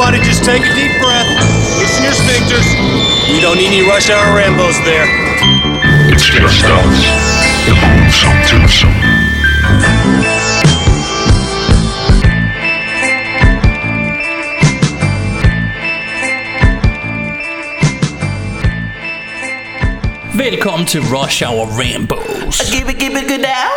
[0.00, 1.28] Everybody just take a deep breath.
[1.78, 2.64] Loosen your sphincters.
[3.30, 5.04] We don't need any rush hour Rambos there.
[6.10, 7.04] It's just us.
[7.66, 8.94] The Boomsome Twosome.
[20.34, 22.72] Velkommen til Rush Hour Rambos.
[22.72, 23.70] Give it, give it good now.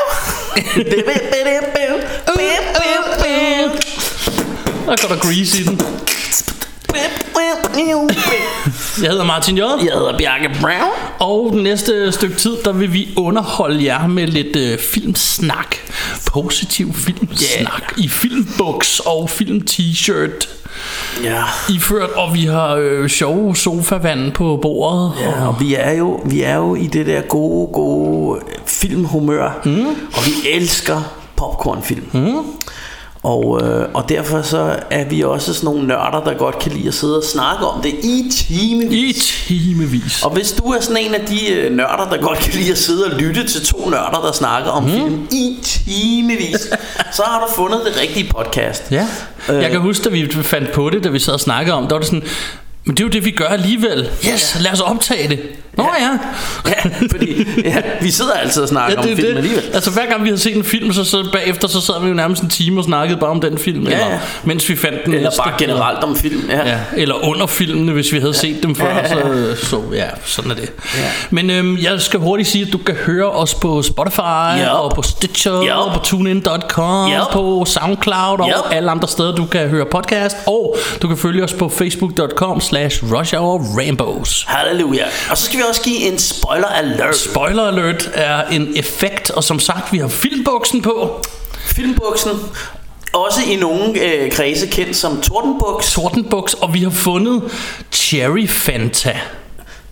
[4.86, 6.03] Der går der grease i den.
[9.02, 9.60] Jeg hedder Martin J.
[9.60, 10.92] Jeg hedder Bjarke Brown.
[11.20, 15.76] Og den næste stykke tid, der vil vi underholde jer med lidt øh, filmsnak.
[16.28, 17.94] Positiv filmsnak.
[17.98, 18.06] Yeah.
[18.06, 20.50] I filmbuks og film-t-shirt.
[21.24, 21.44] Ja.
[21.70, 25.12] Iført, og vi har øh, sjove sofavand på bordet.
[25.22, 29.62] ja, og vi er, jo, vi er jo i det der gode, gode filmhumør.
[29.66, 29.86] Mm.
[29.88, 31.02] Og vi elsker
[31.36, 32.06] popcornfilm.
[32.14, 32.38] Mm.
[33.24, 36.88] Og, øh, og derfor så er vi også sådan nogle nørder, der godt kan lide
[36.88, 39.48] at sidde og snakke om det i timevis.
[39.50, 40.24] I timevis.
[40.24, 42.78] Og hvis du er sådan en af de øh, nørder, der godt kan lide at
[42.78, 44.90] sidde og lytte til to nørder, der snakker om mm.
[44.90, 46.62] film i timevis,
[47.12, 48.92] så har du fundet det rigtige podcast.
[48.92, 49.08] Ja,
[49.48, 51.94] jeg kan huske, da vi fandt på det, da vi sad og snakkede om, der
[51.94, 52.24] var det sådan,
[52.86, 54.10] men det er jo det, vi gør alligevel.
[54.34, 55.40] Yes, lad os optage det.
[55.78, 56.06] Nå ja.
[56.06, 56.18] ja.
[56.86, 59.64] Ja, fordi ja, vi sidder altid og snakker Ja, om det er film alligevel.
[59.68, 59.76] det.
[59.76, 62.14] Altså hver gang vi har set en film, så, så bagefter så sad vi jo
[62.14, 64.20] nærmest en time og snakkede bare om den film, Ja, eller, ja.
[64.44, 65.14] mens vi fandt den.
[65.14, 66.50] Eller bare generelt om film.
[66.50, 66.68] Ja.
[66.70, 68.86] Ja, eller under filmene, hvis vi havde set dem før.
[68.88, 69.56] Ja, ja, ja.
[69.56, 70.72] Så, så ja, sådan er det.
[70.98, 71.02] Ja.
[71.30, 74.68] Men øhm, jeg skal hurtigt sige, at du kan høre os på Spotify, Yep.
[74.72, 75.72] og på Stitcher, Yep.
[75.76, 77.18] og på TuneIn.com, Yep.
[77.32, 78.72] på SoundCloud, og Yep.
[78.76, 80.38] alle andre steder, du kan høre podcast.
[80.48, 84.46] Og du kan følge os på Facebook.com slash Rush Hour Rambos.
[84.48, 85.06] Halleluja.
[85.30, 87.16] Og så skal vi også give en spoiler alert.
[87.16, 91.24] Spoiler alert er en effekt, og som sagt, vi har filmbuksen på.
[91.66, 92.32] Filmbuksen.
[93.14, 95.94] Også i nogle øh, kredse kendt som Tordenbuks.
[95.94, 97.42] Tortenbuks, og vi har fundet
[97.92, 99.20] Cherry Fanta.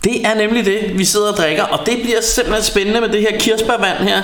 [0.03, 1.63] Det er nemlig det, vi sidder og drikker.
[1.63, 4.21] Og det bliver simpelthen spændende med det her kirsebærvand her.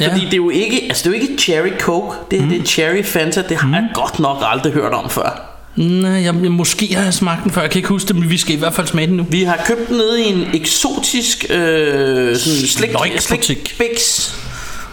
[0.00, 0.08] Ja.
[0.08, 2.16] Fordi det er jo ikke, altså det er jo ikke Cherry Coke.
[2.30, 2.48] Det, mm.
[2.48, 3.42] det er Cherry Fanta.
[3.48, 5.55] Det har jeg godt nok aldrig hørt om før.
[5.76, 8.30] Nej, jeg, jeg, måske har jeg smagt den før, jeg kan ikke huske det, men
[8.30, 9.26] vi skal i hvert fald smage den nu.
[9.28, 14.34] Vi har købt den nede i en eksotisk øh, sådan slik, slikbiks.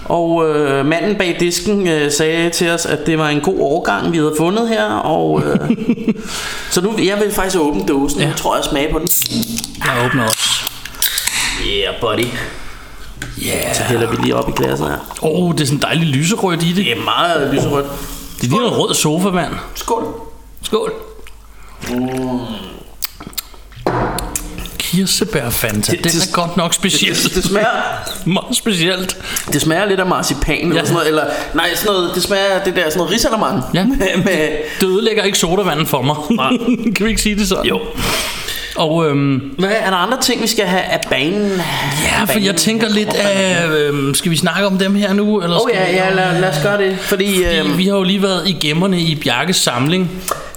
[0.05, 4.11] Og øh, manden bag disken øh, sagde til os, at det var en god årgang,
[4.11, 4.85] vi havde fundet her.
[4.85, 5.69] Og, øh,
[6.71, 8.19] så nu jeg vil faktisk åbne dåsen.
[8.21, 8.27] Ja.
[8.27, 9.07] Nu tror jeg, jeg smager på den.
[9.85, 10.69] Jeg åbner også.
[11.67, 12.27] Yeah, buddy.
[13.45, 13.75] Yeah.
[13.75, 14.97] Så hælder vi lige op i glasset her.
[15.21, 16.75] Åh, oh, det er sådan dejligt lyserødt i det.
[16.75, 17.87] Det er meget lyserødt.
[18.41, 19.53] Det ligner rød sofavand.
[19.75, 20.32] Skål.
[20.63, 20.93] Skål.
[24.77, 27.23] Kirsebærfanta, Det- den det- er godt nok speciel.
[27.23, 27.67] Det, det, smager,
[28.25, 29.17] Meget specielt.
[29.53, 30.81] det smager lidt af marcipan eller Ja.
[30.81, 33.63] sådan noget, eller nej, sådan noget, det smager af det der sådan noget risalamande.
[33.73, 33.83] Ja.
[33.99, 34.49] med, med,
[34.81, 36.15] Det ødelægger ikke sodavanden for mig.
[36.95, 37.65] kan vi ikke sige det sådan?
[37.65, 37.79] jo.
[38.75, 41.51] Og øhm, Hvad, er der andre ting, vi skal have af banen?
[42.03, 45.41] ja, for jeg tænker lidt af, øhm, skal vi snakke om dem her nu?
[45.41, 46.97] Eller oh, skal ja, vi- ja lad, lad os gøre det.
[46.99, 50.11] Fordi, Fordi øh, vi har jo lige været i gemmerne i Bjarkes samling.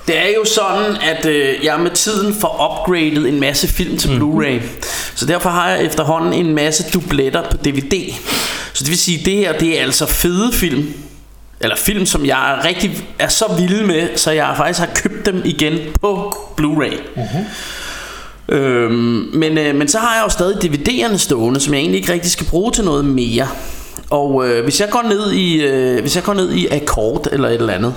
[0.07, 4.09] det er jo sådan, at øh, jeg med tiden får upgradet en masse film til
[4.09, 4.63] Blu-ray.
[5.15, 8.15] Så derfor har jeg efterhånden en masse dubletter på DVD.
[8.73, 10.93] Så det vil sige, det her det er altså fede film.
[11.61, 15.27] Eller film, som jeg er rigtig er så vild med, så jeg faktisk har købt
[15.27, 17.21] dem igen på Blu-ray.
[18.49, 22.13] Øhm, men, øh, men så har jeg jo stadig DVD'erne stående, som jeg egentlig ikke
[22.13, 23.49] rigtig skal bruge til noget mere.
[24.11, 27.49] Og øh, hvis jeg går ned i øh, hvis jeg går ned i Akkord eller
[27.49, 27.95] et eller andet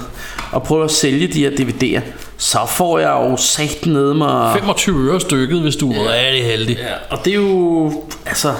[0.52, 2.02] og prøver at sælge de her DVD'er,
[2.38, 6.78] så får jeg jo sat ned mig 25 øre stykket, hvis du er rigtig heldig.
[6.78, 8.54] Ja, og det er jo altså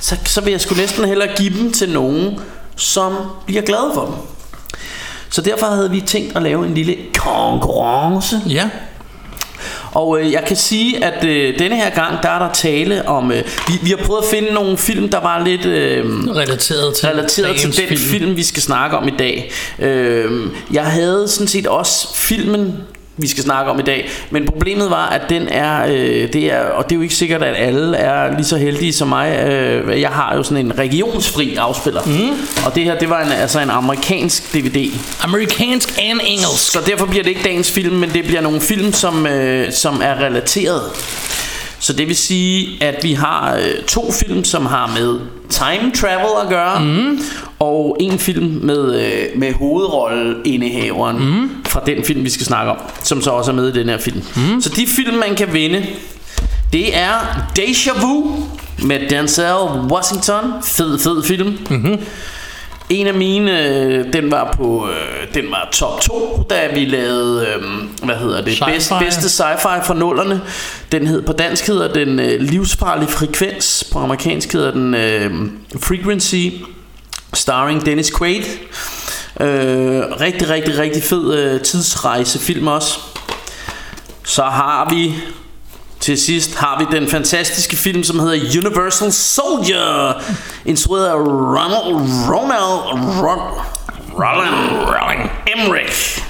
[0.00, 2.38] så, så vil jeg sgu næsten hellere give dem til nogen
[2.76, 3.14] som
[3.46, 4.14] bliver glade for dem.
[5.30, 8.70] Så derfor havde vi tænkt at lave en lille konkurrence Ja.
[9.96, 13.32] Og øh, jeg kan sige, at øh, denne her gang, der er der tale om...
[13.32, 16.04] Øh, vi, vi har prøvet at finde nogle film, der var lidt øh,
[16.36, 18.00] Relateret til, relateret til den film.
[18.00, 19.52] film, vi skal snakke om i dag.
[19.78, 22.74] Øh, jeg havde sådan set også filmen,
[23.16, 24.08] vi skal snakke om i dag.
[24.30, 26.60] Men problemet var, at den er, øh, det er...
[26.60, 29.46] Og det er jo ikke sikkert, at alle er lige så heldige som mig.
[29.46, 32.02] Øh, jeg har jo sådan en regionsfri afspiller.
[32.06, 32.64] Mm.
[32.66, 34.90] Og det her, det var en, altså en amerikansk DVD.
[35.22, 36.72] Amerikansk and engelsk.
[36.72, 40.00] Så derfor bliver det ikke dagens film, men det bliver nogle film, som, øh, som
[40.04, 40.82] er relateret.
[41.86, 46.42] Så det vil sige, at vi har øh, to film, som har med time travel
[46.42, 47.20] at gøre, mm.
[47.58, 51.50] og en film med, øh, med hovedrolleindehaveren mm.
[51.66, 53.98] fra den film, vi skal snakke om, som så også er med i den her
[53.98, 54.22] film.
[54.36, 54.60] Mm.
[54.60, 55.86] Så de film, man kan vinde,
[56.72, 58.44] det er Deja Vu
[58.82, 60.44] med Denzel Washington.
[60.64, 61.58] Fed, fed film.
[61.70, 61.98] Mm-hmm.
[62.88, 67.46] En af mine, øh, den var på, øh, den var top 2, da vi lavede,
[67.46, 67.62] øh,
[68.04, 68.72] hvad hedder det, Sci-fi.
[68.72, 70.40] bedst, bedste sci-fi fra nullerne.
[70.92, 75.30] Den hed, på dansk hedder den øh, livsfarlig frekvens, på amerikansk hedder den øh,
[75.80, 76.46] Frequency,
[77.34, 78.42] starring Dennis Quaid.
[79.40, 82.98] Øh, rigtig, rigtig, rigtig fed øh, tidsrejsefilm også.
[84.24, 85.14] Så har vi
[86.06, 90.22] til sidst har vi den fantastiske film, som hedder Universal Soldier,
[90.64, 91.94] instrueret af Ronald,
[92.30, 93.38] Ronald, Ron,
[94.14, 94.54] Roland,
[94.86, 96.22] Roland Emmerich.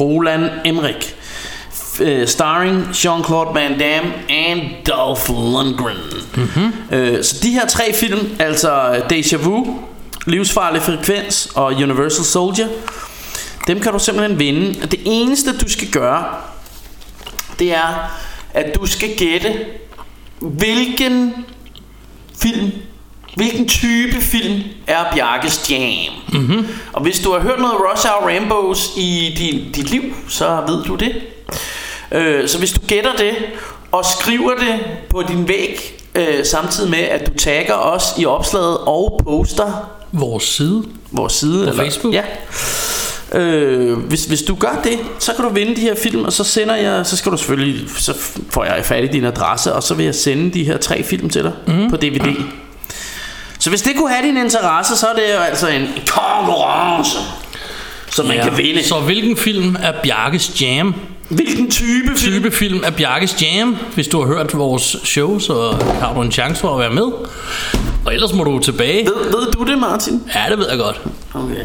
[0.00, 1.14] Roland Emmerich.
[2.00, 5.96] Øh, starring Jean-Claude Van Damme and Dolph Lundgren.
[6.36, 6.72] Mm-hmm.
[6.90, 9.78] Øh, så de her tre film, altså Deja Vu,
[10.26, 12.68] Livsfarlig Frekvens og Universal Soldier,
[13.66, 14.78] dem kan du simpelthen vinde.
[14.82, 16.24] Og Det eneste du skal gøre,
[17.58, 18.10] det er,
[18.56, 19.54] at du skal gætte,
[20.40, 21.34] hvilken
[22.42, 22.72] film,
[23.36, 26.12] hvilken type film er Bjarkes Jam.
[26.32, 26.66] Mm-hmm.
[26.92, 30.84] Og hvis du har hørt noget Rush Hour Rambos i din, dit liv, så ved
[30.84, 31.22] du det.
[32.12, 33.34] Øh, så hvis du gætter det,
[33.92, 34.80] og skriver det
[35.10, 40.44] på din væg, øh, samtidig med, at du tagger os i opslaget og poster Vores
[40.44, 40.84] side.
[41.10, 42.14] vores side På Facebook?
[42.14, 42.22] Ja.
[43.32, 46.44] Øh, hvis, hvis du gør det, så kan du vinde de her film, og så
[46.44, 48.14] sender jeg, så skal du selvfølgelig, så
[48.50, 51.30] får jeg fat i din adresse, og så vil jeg sende de her tre film
[51.30, 51.90] til dig mm.
[51.90, 52.34] på DVD.
[53.58, 57.18] Så hvis det kunne have din interesse, så er det jo altså en konkurrence,
[58.10, 58.48] som man ja.
[58.48, 58.84] kan vinde.
[58.84, 60.94] Så hvilken film er Bjarkes Jam?
[61.28, 62.42] Hvilken type film?
[62.42, 63.76] Type film er Bjarkes Jam.
[63.94, 67.12] Hvis du har hørt vores show, så har du en chance for at være med.
[68.06, 69.06] Og ellers må du tilbage.
[69.06, 70.22] Ved, ved du det, Martin?
[70.34, 71.00] Ja, det ved jeg godt.
[71.34, 71.64] Okay.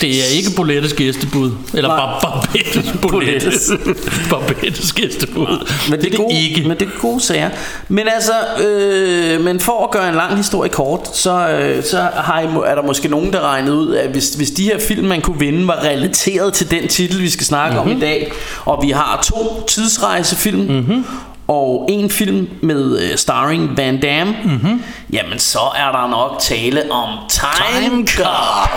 [0.00, 1.50] Det er ikke Bolettes gæstebud.
[1.74, 3.70] Eller bare Barbettes Bolettes.
[4.30, 5.68] Barbettes gæstebud.
[5.90, 6.68] Men det, er det gode, ikke.
[6.68, 7.50] Men det er gode sager.
[7.88, 8.32] Men altså,
[8.64, 12.74] øh, men for at gøre en lang historie kort, så, øh, så har I, er
[12.74, 15.66] der måske nogen, der regnet ud, at hvis, hvis de her film, man kunne vinde,
[15.66, 17.90] var relateret til den titel, vi skal snakke mm-hmm.
[17.90, 18.32] om i dag,
[18.64, 21.04] og vi har to tidsrejsefilm, mm-hmm.
[21.50, 24.82] Og en film med øh, starring Van Damme, mm-hmm.
[25.12, 28.70] jamen så er der nok tale om Time, Time Cop.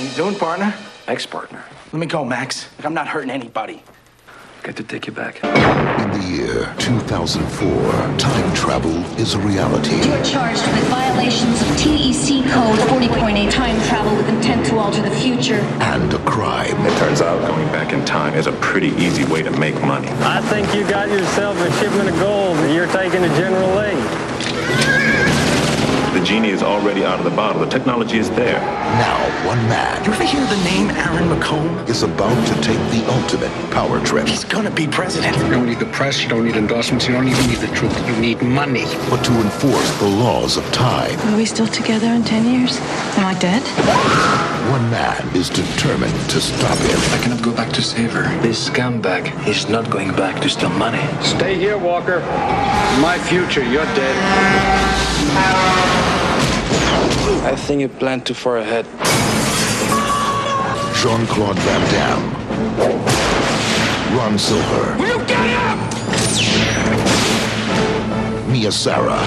[0.00, 0.72] You doing, partner?
[1.08, 1.58] Ex-partner.
[1.92, 2.68] Let me go, Max.
[2.84, 3.82] I'm not hurting anybody.
[4.66, 5.36] Got to take you back.
[5.44, 9.94] In the year 2004, time travel is a reality.
[9.94, 15.02] You are charged with violations of TEC Code 40.8 time travel with intent to alter
[15.02, 15.60] the future.
[15.94, 16.84] and a crime.
[16.84, 20.08] It turns out going back in time is a pretty easy way to make money.
[20.22, 24.35] I think you got yourself a shipment of gold that you're taking to General Lee.
[26.16, 27.60] The genie is already out of the bottle.
[27.60, 28.58] The technology is there.
[28.58, 31.86] Now, one man You ever hear the name Aaron McComb?
[31.90, 34.26] is about to take the ultimate power trip.
[34.26, 35.36] He's gonna be president.
[35.36, 37.94] You don't need the press, you don't need endorsements, you don't even need the truth.
[38.08, 38.86] You need money.
[39.10, 42.78] But to enforce the laws of time, Are we still together in 10 years?
[43.18, 43.60] Am I dead?
[44.72, 46.98] one man is determined to stop him.
[47.12, 48.24] I cannot go back to save her.
[48.40, 51.04] This scumbag is not going back to steal money.
[51.22, 52.20] Stay here, Walker.
[53.04, 54.16] My future, you're dead.
[57.44, 58.84] I think you planned too far ahead.
[61.00, 62.26] Jean Claude Van Damme,
[64.16, 65.78] Ron Silver, Will You get him!
[68.52, 69.18] Mia Sara,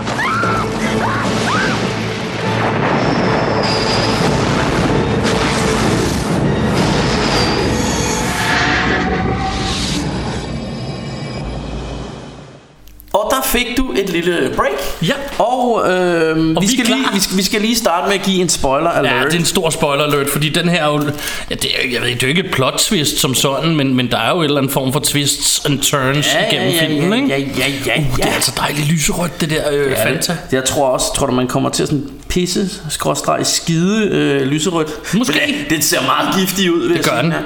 [13.52, 14.72] fik du et lille break.
[15.08, 15.14] Ja.
[15.44, 18.26] Og, øh, vi, vi er skal lige, vi, skal, vi skal lige starte med at
[18.26, 19.14] give en spoiler alert.
[19.16, 21.02] Ja, det er en stor spoiler alert, fordi den her er jo,
[21.50, 23.76] ja, det er, jeg ved ikke, det er jo ikke et plot twist som sådan,
[23.76, 26.70] men, men der er jo en eller anden form for twists and turns ja, igennem
[26.74, 27.52] ja, filmen, ja, ikke?
[27.58, 28.30] ja, ja, ja, Uh, det ja.
[28.30, 30.32] er altså dejligt lyserødt, det der øh, Ja, Fanta.
[30.34, 34.42] det- Jeg tror også, tror du, man kommer til at sådan pisse, skråstreg, skide øh,
[34.48, 35.14] lyserødt.
[35.14, 35.40] Måske.
[35.48, 37.24] Men Det, det ser meget giftigt ud, vil Det jeg gør sige.
[37.24, 37.32] den.
[37.32, 37.38] Ja.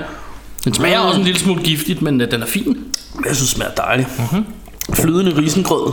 [0.66, 2.78] Den smager også en lille smule giftigt, men øh, den er fin.
[3.26, 4.10] Jeg synes, det smager dejligt.
[4.20, 4.28] Mhm.
[4.32, 4.46] Mm-hmm.
[4.94, 5.92] Flydende risengrød.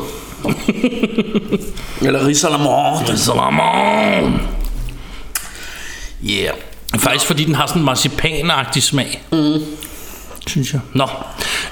[2.07, 3.19] Eller risalamande.
[3.19, 4.41] Salamon!
[6.31, 6.55] Yeah.
[6.97, 9.23] Faktisk fordi den har sådan en marcipanagtig smag.
[9.33, 9.63] Mm.
[10.47, 10.81] Synes jeg.
[10.95, 11.09] Nå.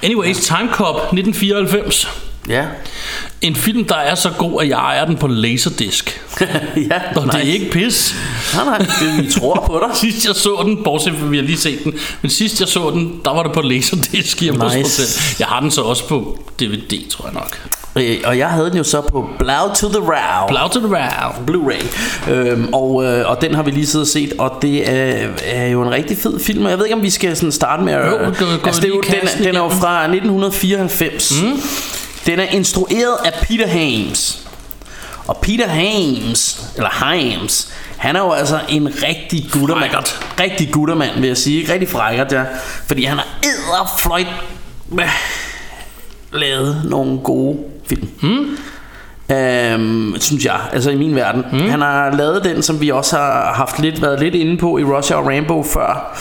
[0.03, 2.28] Anyways, Time Cop 1994.
[2.49, 2.65] Ja.
[3.41, 6.07] En film, der er så god, at jeg ejer den på Laserdisc.
[6.91, 8.15] ja, Og det er ikke pis.
[8.55, 9.97] Nej, nej, det, vi tror på dig.
[10.11, 12.91] Sidst jeg så den, bortset fra, vi har lige set den, men sidst jeg så
[12.91, 14.91] den, der var det på Laserdisc hjemme hos Nice.
[14.91, 15.37] selv.
[15.39, 17.59] Jeg har den så også på DVD, tror jeg nok.
[17.97, 20.49] Øh, Og jeg havde den jo så på Blow to the Row.
[20.49, 21.45] Blau to the row.
[21.47, 25.29] Blu-ray øhm, og, øh, og den har vi lige siddet og set Og det er,
[25.45, 27.93] er jo en rigtig fed film jeg ved ikke om vi skal sådan starte med
[27.93, 31.61] at Jo, gå- gå altså, det er jo, den, den er jo fra 1994 mm.
[32.29, 34.49] Den er instrueret af Peter Hames.
[35.27, 39.91] Og Peter Hames Eller Hames Han er jo altså en rigtig guttermand.
[39.91, 40.37] Frækkert.
[40.41, 41.73] Rigtig guttermand vil jeg sige.
[41.73, 42.45] Rigtig frækkert ja.
[42.87, 44.27] Fordi han har æderfløjt
[46.33, 48.09] Lavet nogle gode film.
[48.21, 48.59] Hmm?
[49.33, 51.71] Øhm, synes jeg, altså i min verden mm.
[51.71, 54.85] Han har lavet den, som vi også har haft lidt været lidt inde på i
[54.85, 56.19] Russia og Rainbow før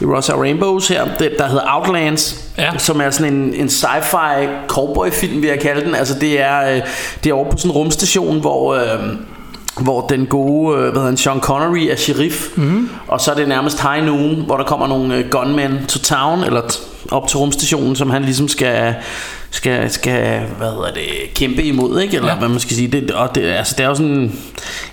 [0.00, 2.78] I Russia og Rainbows her, det, der hedder Outlands Ja.
[2.78, 6.74] Som er sådan en, en sci-fi cowboy film vil jeg kalde den Altså det er,
[6.74, 6.80] øh,
[7.24, 8.74] det er over på sådan en rumstation, hvor...
[8.74, 8.98] Øh,
[9.80, 12.88] hvor den gode, øh, hvad hedder han, Sean Connery er sheriff mm.
[13.08, 16.44] Og så er det nærmest high noon Hvor der kommer nogle øh, gunmen to town
[16.44, 16.60] Eller
[17.14, 18.94] op til rumstationen Som han ligesom skal
[19.54, 22.16] skal, skal hvad hedder det, kæmpe imod, ikke?
[22.16, 22.38] Eller Ja.
[22.38, 22.88] hvad man skal sige.
[22.88, 24.32] Det, og det, altså, det er jo sådan...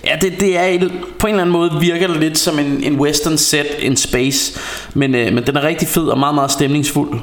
[0.06, 3.00] Ja, det, det er på en eller anden måde virker det lidt som en, en
[3.00, 4.60] western set in space.
[4.94, 7.20] Men, øh, men den er rigtig fed og meget, meget stemningsfuld.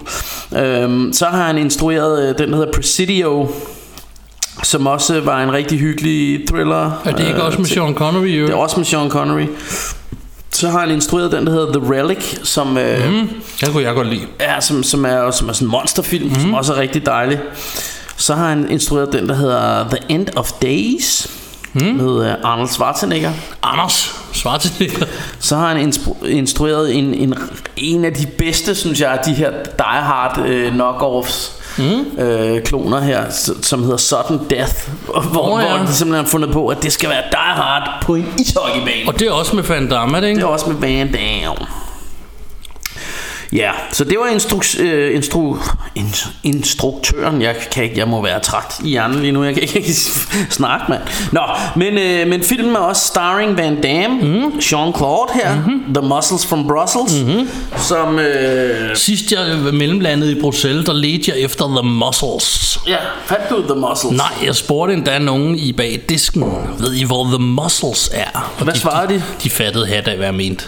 [0.56, 3.48] Øhm, så har han instrueret øh, den, der hedder Presidio,
[4.62, 7.02] som også var en rigtig hyggelig thriller.
[7.04, 8.26] Er det ikke øh, også med Sean Connery?
[8.26, 8.46] Jo?
[8.46, 9.46] det er også med Sean Connery.
[10.50, 13.30] Så har han instrueret den, der hedder The Relic, som, øh, mm.
[13.60, 14.26] Den kunne jeg godt lide.
[14.40, 16.40] ja, som, som, er, som er sådan en monsterfilm, mm.
[16.40, 17.40] som også er rigtig dejlig.
[18.16, 21.26] Så har han instrueret den, der hedder The End of Days,
[21.72, 21.82] mm.
[21.82, 23.32] med øh, Arnold Schwarzenegger.
[23.62, 25.06] Anders Schwarzenegger.
[25.38, 27.34] Så har han instru- instrueret en, en,
[27.76, 31.52] en af de bedste, synes jeg, de her Die Hard øh, knockoffs.
[31.78, 32.18] Mm.
[32.18, 33.24] Øh, kloner her
[33.62, 34.74] som hedder Sudden Death
[35.06, 35.68] hvor, oh, ja.
[35.68, 39.08] hvor de simpelthen har fundet på at det skal være Die Hard på en ishockeybane
[39.08, 40.40] Og det er også med Van Damme, er det ikke?
[40.40, 41.66] Det er også med Van Damme.
[43.52, 47.42] Ja, så det var instru- øh, instru- in- instruktøren.
[47.42, 49.44] Jeg kan ikke, jeg må være træt i hjernen lige nu.
[49.44, 49.92] Jeg kan ikke
[50.50, 51.00] snakke, mand.
[51.32, 51.40] Nå,
[51.76, 54.58] men, øh, men filmen er også starring Van Damme, mm.
[54.58, 55.94] Jean-Claude her, mm-hmm.
[55.94, 57.48] The Muscles from Brussels, mm-hmm.
[57.76, 58.18] som...
[58.18, 62.78] Øh, Sidst jeg mellemlandede i Bruxelles, der ledte jeg efter The Muscles.
[62.86, 64.16] ja, fandt du The Muscles?
[64.16, 66.44] Nej, jeg spurgte endda nogen i bag disken.
[66.78, 68.52] Ved I, hvor The Muscles er?
[68.58, 69.22] Og Hvad svarede de?
[69.42, 70.64] De fattede hat af, hvad jeg mente.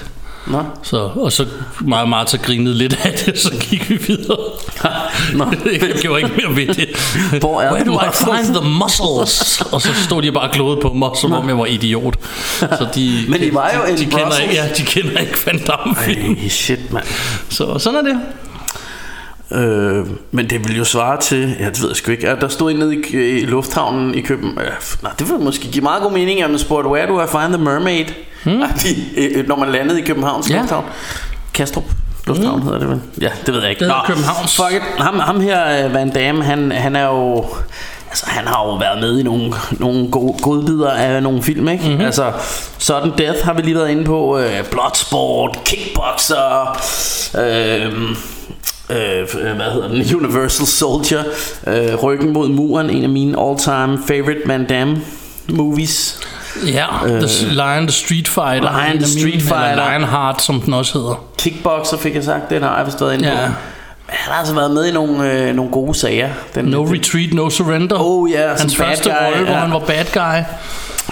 [0.47, 0.63] Nå.
[0.83, 1.47] Så, og så
[1.81, 4.39] meget Martha grinede lidt af det, så gik vi videre.
[5.35, 5.45] Nå.
[5.73, 6.89] jeg gjorde ikke mere ved det.
[7.41, 9.61] Hvor er Where The do I find the muscles?
[9.73, 12.15] og så stod de bare og glodede på mig, som om jeg var idiot.
[12.59, 15.59] Så de, Men I var jo de, de kender ikke, ja, de kender ikke Van
[15.59, 16.37] Damme film.
[16.43, 17.07] Ej, shit, mand.
[17.49, 18.21] Så sådan er det.
[19.53, 22.71] Øh, men det vil jo svare til, ja det ved jeg sgu ikke, der stod
[22.71, 24.59] en nede i, i lufthavnen i København.
[24.59, 27.27] Øh, nej, det vil måske give meget god mening, at man spurgte, where do I
[27.27, 28.05] find the mermaid?
[28.45, 28.63] Hmm?
[29.17, 30.57] Øh, når man landede i Københavns Ja.
[30.59, 30.85] lufthavn.
[31.55, 31.85] Kastrup
[32.27, 32.65] Lufthavn hmm.
[32.65, 33.01] hedder det vel?
[33.21, 33.81] Ja, det ved jeg ikke.
[33.81, 34.57] Det hedder Københavns.
[34.57, 34.83] Fuck it.
[34.99, 37.47] Ham, ham her, øh, Van Damme, han, han er jo...
[38.09, 41.83] Altså, han har jo været med i nogle, nogle gode, godbidder af nogle film, ikke?
[41.83, 41.91] Mhm.
[41.93, 42.07] Mm-hmm.
[42.07, 42.33] Altså,
[42.79, 44.39] Sudden Death har vi lige været inde på.
[44.39, 46.79] Øh, Bloodsport, Kickboxer,
[47.39, 47.87] øh,
[48.91, 50.15] øh, hvad hedder den?
[50.17, 51.23] Universal Soldier,
[51.67, 55.01] øh, Ryggen mod muren, en af mine all-time favorite Van Damme
[55.49, 56.21] movies.
[56.67, 58.85] Ja, The Lion the Street Fighter.
[58.87, 59.71] Lion the Street Fighter.
[59.71, 61.25] Eller Lionheart, som den også hedder.
[61.39, 63.35] Kickboxer fik jeg sagt, den har jeg vist været inde Ja.
[63.35, 63.53] på.
[64.07, 66.29] Han har altså været med i nogle, øh, nogle gode sager.
[66.55, 67.97] Den, No den, Retreat, No Surrender.
[68.01, 69.59] Oh, ja, Hans første guy, rolle, hvor ja.
[69.61, 70.43] han var bad guy.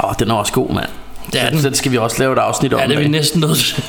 [0.04, 0.86] Åh, den er også god, mand.
[1.32, 1.74] Det er Den, den.
[1.74, 2.80] skal vi også lave et afsnit om.
[2.80, 3.82] Ja, det er vi næsten nødt til.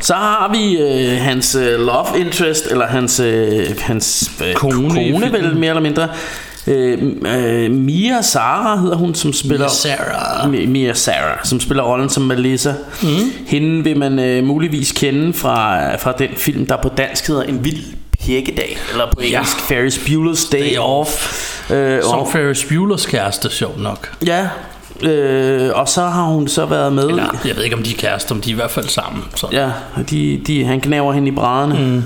[0.00, 5.32] Så har vi øh, hans øh, love interest, eller hans, øh, hans øh, Kone kone
[5.32, 6.08] vel mere eller mindre.
[6.66, 6.98] Øh,
[7.36, 9.68] øh, Mia Sara hedder hun, som spiller...
[9.68, 10.52] Sarah.
[10.52, 12.72] Mi- Mia Sara, som spiller rollen som Melissa.
[13.02, 13.08] Mm.
[13.46, 17.64] Hende vil man øh, muligvis kende fra, fra den film, der på dansk hedder En
[17.64, 17.84] vild
[18.26, 19.76] pjekkedag, eller på engelsk ja.
[19.76, 21.70] Ferris Bueller's Day, Day Off.
[21.70, 24.12] Øh, Som og, Ferris Bueller's kæreste, sjovt nok.
[24.26, 24.48] ja,
[25.02, 27.08] øh, og så har hun så været med...
[27.08, 29.24] Eller, jeg ved ikke, om de er kærester, men de er i hvert fald sammen.
[29.34, 29.46] Så.
[29.52, 29.70] Ja,
[30.10, 31.74] de, de, han knæver hende i brædderne.
[31.94, 32.02] Mm.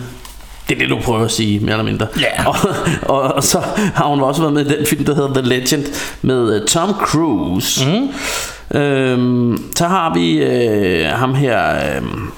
[0.68, 2.06] Det er det, du prøver at sige, mere eller mindre.
[2.21, 2.47] Ja.
[2.49, 2.56] Og,
[3.02, 3.62] og, og så
[3.94, 5.85] har hun også været med i den film, der hedder The Legend,
[6.23, 7.87] med uh, Tom Cruise.
[7.87, 8.09] Mm.
[8.78, 12.30] Øhm, så har vi øh, ham her, øhm,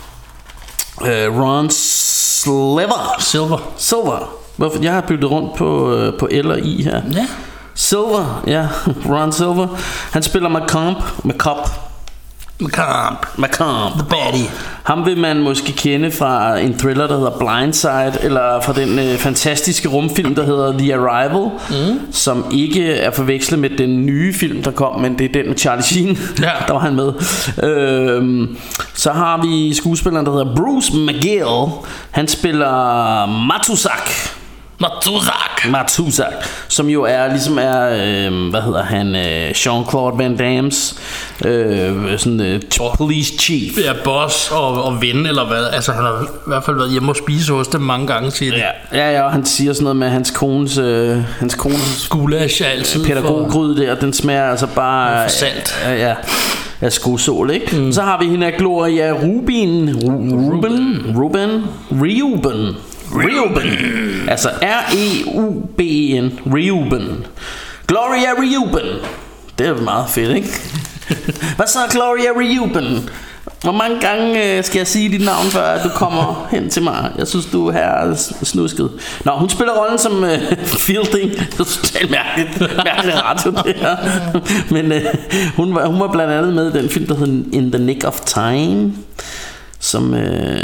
[1.06, 3.14] øh, Ron Sliver.
[3.18, 3.72] Silver.
[3.76, 4.32] Silver.
[4.56, 4.82] Hvorfor?
[4.82, 7.02] Jeg har byttet rundt på, øh, på L og I her.
[7.12, 7.26] Ja.
[7.74, 8.68] Silver, ja,
[9.14, 9.68] Ron Silver.
[10.12, 11.85] Han spiller McComb, McCop
[12.60, 13.26] Macamp.
[13.38, 13.92] Macamp.
[13.98, 14.50] The Baddie.
[14.82, 19.18] Ham vil man måske kende fra en thriller, der hedder Blindside, eller fra den øh,
[19.18, 22.00] fantastiske rumfilm, der hedder The Arrival, mm.
[22.12, 25.56] som ikke er forvekslet med den nye film, der kom, men det er den med
[25.58, 26.50] Charlie Sheen, Ja.
[26.66, 27.12] der var han med.
[27.70, 28.56] Øhm,
[28.94, 31.72] så har vi skuespilleren, der hedder Bruce McGill.
[32.10, 34.35] Han spiller Matusak.
[34.78, 35.70] Matuzak.
[35.70, 36.32] Matusak,
[36.68, 40.98] som jo er ligesom er, øh, hvad hedder han, øh, Jean-Claude Van Damme's
[41.48, 42.60] øh, sådan, øh,
[42.96, 43.78] police chief.
[43.84, 45.66] Ja, boss og, og ven, eller hvad.
[45.72, 48.52] Altså, han har i hvert fald været hjemme og spise hos dem mange gange, siger
[48.52, 48.58] de.
[48.58, 52.62] Ja, ja, ja, og han siger sådan noget med hans kones, øh, hans kones Gulasch
[52.62, 55.22] er altid pædagoggryde der, den smager altså bare...
[55.22, 55.74] For salt.
[55.84, 56.14] Ja, ja
[56.80, 57.76] af skosål, ikke?
[57.76, 57.92] Mm.
[57.92, 59.88] Så har vi hende af Gloria Rubin.
[59.88, 61.14] Ru- Ruben?
[61.16, 61.64] Ruben?
[61.90, 62.76] Reuben.
[63.12, 63.78] Reuben.
[64.28, 66.38] Altså R-E-U-B-E-N.
[66.46, 67.26] Reuben.
[67.86, 68.98] Gloria Reuben.
[69.58, 70.48] Det er meget fedt, ikke?
[71.56, 73.10] Hvad så, Gloria Reuben?
[73.62, 77.10] Hvor mange gange øh, skal jeg sige dit navn, før du kommer hen til mig?
[77.18, 78.90] Jeg synes, du er her snusket.
[79.24, 80.38] Nå, hun spiller rollen som øh,
[80.86, 81.30] Fielding.
[81.30, 83.96] Det er totalt mærkeligt, mærkeligt radio, det her.
[84.70, 85.02] Men øh,
[85.56, 88.04] hun, var, hun var blandt andet med i den film, der hedder In the Nick
[88.06, 88.92] of Time.
[89.86, 90.60] Som øh,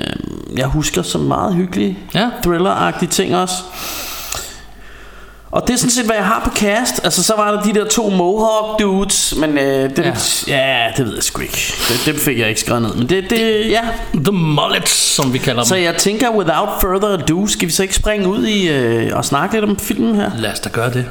[0.56, 2.28] jeg husker som meget hyggelig Ja.
[2.46, 3.54] thriller-agtige ting også.
[5.50, 7.00] Og det er sådan set, hvad jeg har på cast.
[7.04, 9.98] Altså, så var der de der to Mohawk dudes, men øh, det,
[10.48, 10.56] ja.
[10.56, 11.72] ja, det ved jeg sgu ikke.
[11.88, 12.94] Det, det fik jeg ikke skrevet ned.
[12.94, 13.80] Men det, det ja.
[14.14, 15.84] The Mullets, som vi kalder Så dem.
[15.84, 19.54] jeg tænker, without further ado, skal vi så ikke springe ud i øh, og snakke
[19.54, 20.30] lidt om filmen her?
[20.38, 21.06] Lad os da gøre det.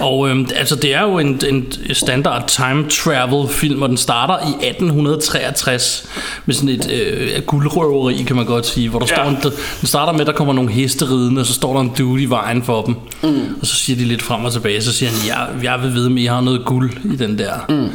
[0.00, 4.34] Og øhm, altså, det er jo en, en standard time travel film, og den starter
[4.34, 6.08] i 1863
[6.46, 9.14] med sådan et øh, guldrøveri, kan man godt sige, hvor der ja.
[9.14, 11.80] står en, den starter med, at der kommer nogle heste ridende, og så står der
[11.80, 12.94] en dude i vejen for dem.
[13.22, 13.56] Mm.
[13.60, 16.06] Og så siger de lidt frem og tilbage, så siger han, jeg, jeg vil vide,
[16.06, 17.52] om I har noget guld i den der.
[17.68, 17.88] Mm.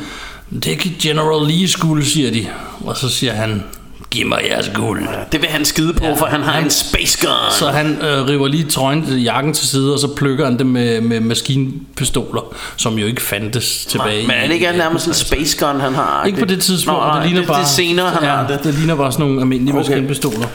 [0.55, 2.48] Det er ikke General Lee's guld, siger de.
[2.86, 3.63] Og så siger han,
[4.12, 5.08] giv mig jeres guld.
[5.32, 6.13] Det vil han skide på, ja.
[6.13, 7.51] for han har en space gun.
[7.60, 11.01] Så han øh, river lige trøjen, jakken til side, og så plukker han det med,
[11.01, 14.27] med maskinpistoler, som jo ikke fandtes tilbage.
[14.27, 16.24] Men er det ikke nærmest en space gun, han har?
[16.25, 17.60] Ikke på det tidspunkt, Nå, nej, det ligner det, bare...
[17.60, 18.63] det er senere, han ja, har det.
[18.63, 19.89] det ligner bare sådan nogle almindelige Okay.
[19.89, 20.48] maskinpistoler.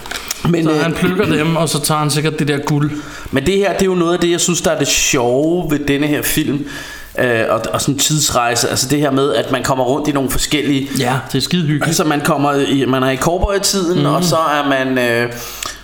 [0.49, 2.91] Men, så øh, han plukker dem, og så tager han sikkert det der guld.
[3.31, 5.71] Men det her, det er jo noget af det, jeg synes, der er det sjove
[5.71, 6.67] ved denne her film.
[7.19, 10.31] Øh, og, og sådan tidsrejse, altså det her med, at man kommer rundt i nogle
[10.31, 10.89] forskellige...
[10.99, 11.87] Ja, det er skide hyggeligt.
[11.87, 14.07] Altså man kommer i, man er i cowboy-tiden, mm.
[14.07, 14.99] og så er man...
[14.99, 15.33] Øh,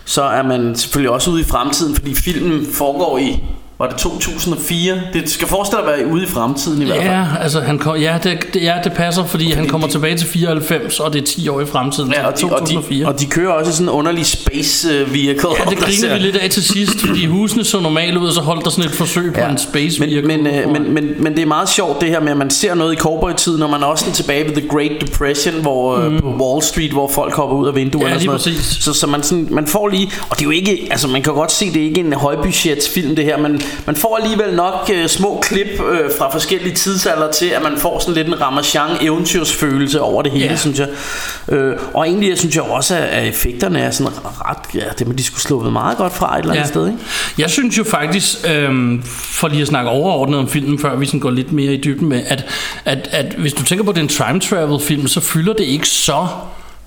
[0.05, 3.45] så er man selvfølgelig også ude i fremtiden, fordi filmen foregår i
[3.83, 5.01] var det 2004?
[5.13, 7.09] Det skal forestille at være ude i fremtiden i hvert fald.
[7.11, 9.93] Ja, altså han kom, ja, det, det, ja, det passer, fordi, fordi han kommer de-
[9.93, 12.13] tilbage til 94, og det er 10 år i fremtiden.
[12.13, 13.05] Ja, og, de, og, 2004.
[13.05, 15.49] de, og de kører også i sådan en underlig space øh, vehicle.
[15.59, 18.41] Ja, det griner vi lidt af til sidst, fordi husene så normalt ud, og så
[18.41, 19.51] holdt der sådan et forsøg på Ja.
[19.51, 20.29] en space men, vehicle.
[20.37, 22.75] men, øh, men, men, men det er meget sjovt det her med, at man ser
[22.75, 26.21] noget i cowboy-tiden, når man er også tilbage ved The Great Depression, hvor mm.
[26.21, 28.09] på Wall Street, hvor folk hopper ud af vinduerne.
[28.09, 28.65] Ja, og sådan noget.
[28.65, 31.33] Så, så man, sådan, man får lige, og det er jo ikke, altså man kan
[31.33, 35.09] godt se, det er ikke en højbudgetsfilm det her, men man får alligevel nok øh,
[35.09, 40.01] små klip øh, fra forskellige tidsalder til, at man får sådan lidt en Ramachan eventyrsfølelse
[40.01, 40.57] over det hele, Ja.
[40.57, 40.89] synes jeg.
[41.49, 45.13] Øh, og egentlig jeg synes jeg også, at effekterne er sådan ret, ja, det må
[45.13, 46.99] de skulle slå meget godt fra et eller andet sted, ikke?
[47.39, 51.21] Jeg synes jo faktisk, øhm, for lige at snakke overordnet om filmen, før vi sådan
[51.21, 52.45] går lidt mere i dybden med, at,
[52.85, 56.27] at, at hvis du tænker på den time travel film, så fylder det ikke så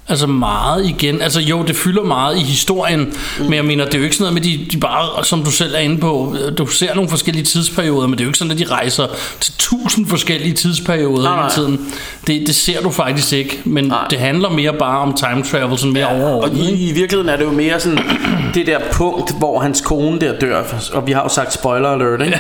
[0.08, 1.22] Altså meget igen.
[1.22, 3.44] Altså jo, det fylder meget i historien, mm.
[3.46, 5.52] men jeg mener, det er jo ikke sådan noget med, de, de bare, som du
[5.52, 8.52] selv er inde på, du ser nogle forskellige tidsperioder, men det er jo ikke sådan,
[8.52, 9.08] at de rejser
[9.40, 11.94] til tusind forskellige tidsperioder Nej, hele tiden.
[12.28, 14.08] Det, det ser du faktisk ikke, men Nej.
[14.10, 16.58] det handler mere bare om time travel, sådan mere Og overordnet.
[16.58, 16.84] i, ikke?
[16.84, 18.00] i virkeligheden er det jo mere sådan
[18.54, 20.64] det der punkt, hvor hans kone der dør.
[20.94, 22.40] Og vi har jo sagt spoiler alert, ikke?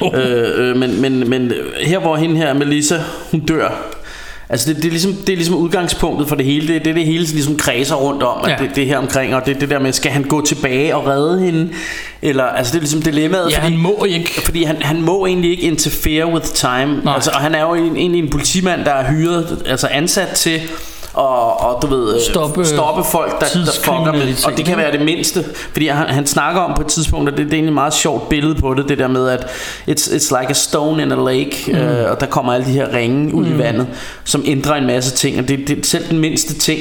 [0.00, 0.12] Jo.
[0.14, 4.01] øh, øh, men, men, men her hvor hende her, Melissa, hun dør.
[4.52, 6.68] Altså det, det, er ligesom, det er ligesom udgangspunktet for det hele.
[6.68, 8.44] Det er det, det hele ligesom kredser rundt om.
[8.44, 8.56] At Ja.
[8.64, 9.34] det, det her omkring.
[9.34, 11.68] Og det, det der med, skal han gå tilbage og redde hende?
[12.22, 13.50] Eller, altså det er ligesom dilemmaet.
[13.50, 14.42] Ja, han må ikke.
[14.44, 17.00] Fordi han, han må egentlig ikke interfere with time.
[17.04, 17.14] Nej.
[17.14, 20.60] Altså, og han er jo en, egentlig en politimand, der er hyret, altså ansat til
[21.14, 24.46] og, og du ved, øh, Stoppe stoppe folk, der, der fucker med.
[24.46, 25.44] Og det kan være det mindste.
[25.72, 27.94] Fordi han, han snakker om på et tidspunkt, og det, det er egentlig et meget
[27.94, 29.44] sjovt billede på det, det der med, at
[29.88, 31.74] it's, it's like a stone in a lake, mm.
[31.74, 33.54] øh, og der kommer alle de her ringe ud mm.
[33.54, 33.86] i vandet,
[34.24, 35.38] som ændrer en masse ting.
[35.38, 36.80] Og det, det selv den mindste ting,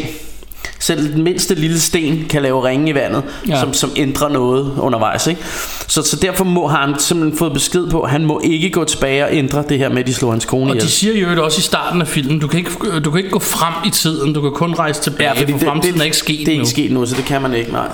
[0.81, 3.59] selv den mindste lille sten kan lave ringe i vandet, ja.
[3.59, 5.27] Som, som ændrer noget undervejs.
[5.27, 5.41] Ikke?
[5.87, 8.83] Så, så derfor må, har han simpelthen fået besked på, at han må ikke gå
[8.83, 10.85] tilbage og ændre det her med, at de slår hans kone Og ihjel.
[10.85, 13.39] de siger jo også i starten af filmen, du kan, ikke, du kan ikke gå
[13.39, 16.47] frem i tiden, du kan kun rejse tilbage, ja, for fremtiden er ikke sket Det
[16.47, 17.87] er ikke sket nu, så det kan man ikke, nej.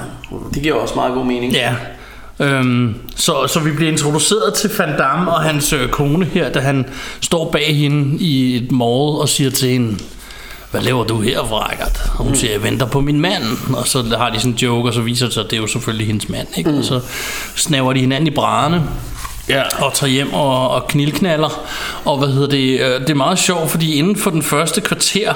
[0.54, 1.54] Det giver også meget god mening.
[1.54, 1.74] Ja.
[2.40, 6.60] Øhm, så, så vi bliver introduceret til Van Damme og hans øh, kone her, da
[6.60, 6.86] han
[7.22, 9.98] står bag hende i et mall og siger til hende,
[10.72, 12.12] hvad laver du her, Vrakkert?
[12.18, 13.44] Og hun siger, jeg venter på min mand.
[13.74, 15.62] Og så har de sådan en joke, og så viser det sig, at det er
[15.62, 16.48] jo selvfølgelig hendes mand.
[16.58, 16.70] Ikke?
[16.70, 17.02] Og så
[17.56, 18.90] snaver de hinanden i brænderne.
[19.50, 19.64] Ja.
[19.80, 21.66] Og tager hjem og, og knildknaller.
[22.06, 22.80] Og hvad hedder det?
[22.82, 25.34] øh, Det er meget sjovt, fordi inden for den første kvarter,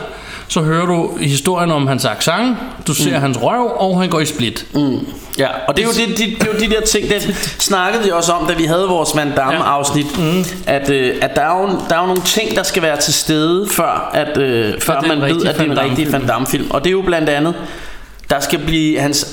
[0.48, 3.22] så hører du historien om hans accent, du ser mm.
[3.22, 4.66] hans røv, og han går i split.
[4.74, 5.08] Mm.
[5.38, 8.04] Ja, og det er, jo det, det, det er jo de der ting, det snakkede
[8.04, 10.24] vi også om, da vi havde vores Van Damme-afsnit, ja.
[10.24, 10.46] mm.
[10.68, 13.14] at, øh, at der, er jo, der er jo nogle ting, der skal være til
[13.14, 16.72] stede, før, at, øh, før man ved, at det er en rigtig Van Damme-film.
[16.72, 17.56] Og det er jo blandt andet,
[18.30, 19.28] der skal blive hans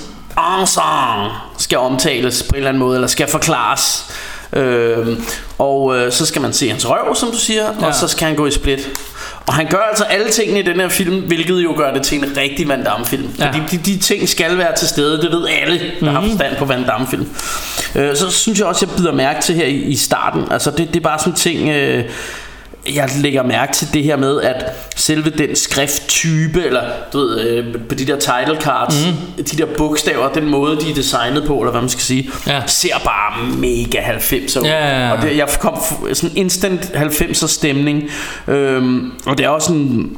[0.61, 4.07] ensemble skal omtales på en eller anden måde, eller skal forklares.
[4.53, 5.07] Øh,
[5.59, 7.87] og øh, så skal man se hans røv, som du siger, ja.
[7.87, 8.91] og så skal han gå i split.
[9.47, 12.19] Og han gør altså alle tingene i den her film, hvilket jo gør det til
[12.19, 13.31] en rigtig Van Damme-film.
[13.39, 13.47] Ja.
[13.47, 16.15] Fordi de, de ting skal være til stede, det ved alle, der mm-hmm.
[16.15, 17.29] har forstand på Van Damme-film.
[17.95, 20.45] Øh, så synes jeg også, jeg bider mærke til her i, i starten.
[20.51, 21.69] Altså det, det er bare sådan ting...
[21.69, 22.05] Øh,
[22.95, 24.65] jeg lægger mærke til det her med, at
[24.97, 29.45] selve den skrifttype, eller du ved, øh, på de der title cards, mm.
[29.45, 32.63] de der bogstaver, den måde, de er designet på, eller hvad man skal sige, Ja.
[32.67, 34.65] ser bare mega 90'er ud.
[34.65, 35.13] Ja, ja, ja.
[35.13, 35.79] Og det, jeg kom
[36.13, 38.03] sådan instant 90'er stemning.
[38.49, 40.17] Øhm, og det er også sådan...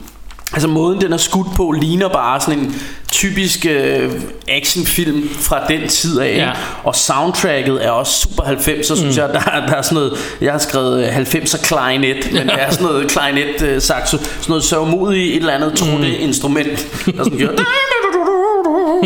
[0.52, 2.82] Altså måden den er skudt på ligner bare sådan en
[3.12, 4.12] typisk øh,
[4.48, 6.50] actionfilm fra den tid af Ja.
[6.84, 10.52] Og soundtracket er også super 90'er synes jeg der, er- der er sådan noget Jeg
[10.52, 14.64] har skrevet øh, 90'er klarinet Men det er sådan noget klarinet øh, saxo Sådan noget
[14.64, 16.14] sørgmodigt et eller andet trutte Mm.
[16.18, 17.46] instrument Der sådan gør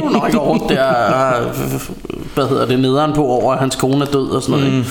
[0.02, 1.52] Når jeg går rundt der
[2.34, 4.78] Hvad hedder det nederen på over at hans kone er død og sådan noget Mm.
[4.78, 4.90] ikke?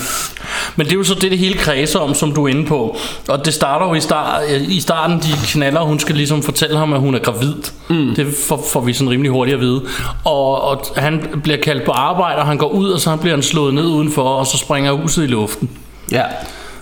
[0.76, 2.98] Men det er jo så det, det hele kredser om, som du er inde på.
[3.28, 6.94] Og det starter jo i, start, i starten, de knaller, hun skal ligesom fortælle ham,
[6.94, 7.54] at hun er gravid.
[7.89, 8.16] Mm.
[8.16, 9.82] Det får, får vi sådan rimelig hurtigt at vide.
[10.26, 13.44] Og, og han bliver kaldt på arbejde, og han går ud, og så bliver han
[13.44, 15.70] slået ned udenfor, og så springer huset i luften.
[16.12, 16.24] Ja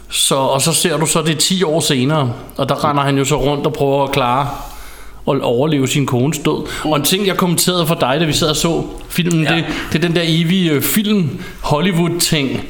[0.10, 3.18] Så, og så ser du så, det er 10 år senere, og der render han
[3.18, 4.48] jo så rundt og prøver at klare
[5.26, 6.68] og overleve sin kones død.
[6.84, 9.56] Og en ting, jeg kommenterede for dig, da vi sad og så filmen, ja.
[9.56, 11.30] det, det er den der evige øh, film
[11.62, 12.62] Hollywood-ting.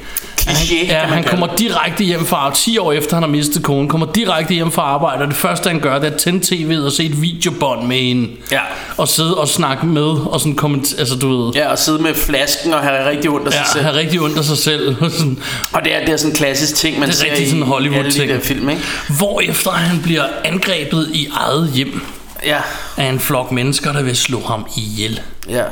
[0.42, 4.08] Kliché, ja, han kommer direkte hjem fra 10 år efter han har mistet konen, kommer
[4.16, 6.92] direkte hjem fra arbejde, og det første han gør, det er at tænde tv'et og
[6.92, 8.30] se et videobånd med hende.
[8.52, 8.60] Ja.
[8.98, 12.14] Og sidde og snakke med, og sådan kommentere, altså du ved, Ja, og sidde med
[12.14, 13.84] flasken og have rigtig ondt af sig ja, selv.
[13.86, 14.96] have rigtig ondt af sig selv.
[15.18, 15.38] Sådan,
[15.72, 17.50] Og det er, det er sådan en klassisk ting, man Det er ser rigtig i
[17.50, 18.82] sådan en de der film, ikke?
[19.18, 22.02] Hvorefter han bliver angrebet i eget hjem
[22.46, 22.60] Ja,
[22.98, 25.22] af en flok mennesker, der vil slå ham ihjel.
[25.50, 25.64] ja.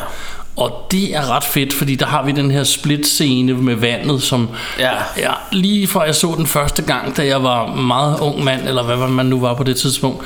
[0.58, 4.50] Og det er ret fedt, fordi der har vi den her split-scene med vandet, som
[4.80, 4.92] Ja.
[5.18, 8.84] ja, lige fra jeg så den første gang, da jeg var meget ung mand, eller
[8.84, 10.24] hvad man nu var på det tidspunkt,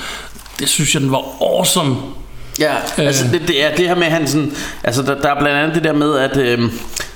[0.60, 1.96] det synes jeg, den var awesome.
[2.60, 3.06] Ja, øh.
[3.08, 4.52] altså det, det er det her med han sådan,
[4.84, 6.60] altså der, der er blandt andet det der med at øh,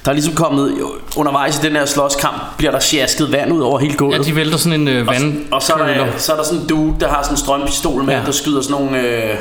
[0.05, 0.73] der er ligesom kommet
[1.15, 4.17] undervejs i den her slåskamp bliver der sjasket vand ud over hele gulvet.
[4.17, 5.45] Ja, de vælter sådan en øh, og, vand.
[5.51, 8.03] og så er, der, så er der sådan en dude, der har sådan en strømpistol
[8.03, 8.21] med, Ja.
[8.25, 8.99] der skyder sådan nogle...
[9.01, 9.35] Øh,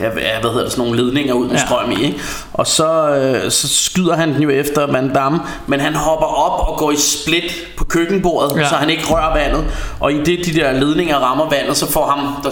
[0.00, 1.66] ja, hvad hedder det, sådan nogle ledninger ud med Ja.
[1.66, 2.18] strøm i, ikke?
[2.52, 6.68] Og så, øh, så skyder han den jo efter Van Damme, men han hopper op
[6.68, 8.68] og går i split på køkkenbordet, ja.
[8.68, 9.64] så han ikke rører vandet.
[10.00, 12.50] Og i det de der ledninger rammer vandet, så får ham, der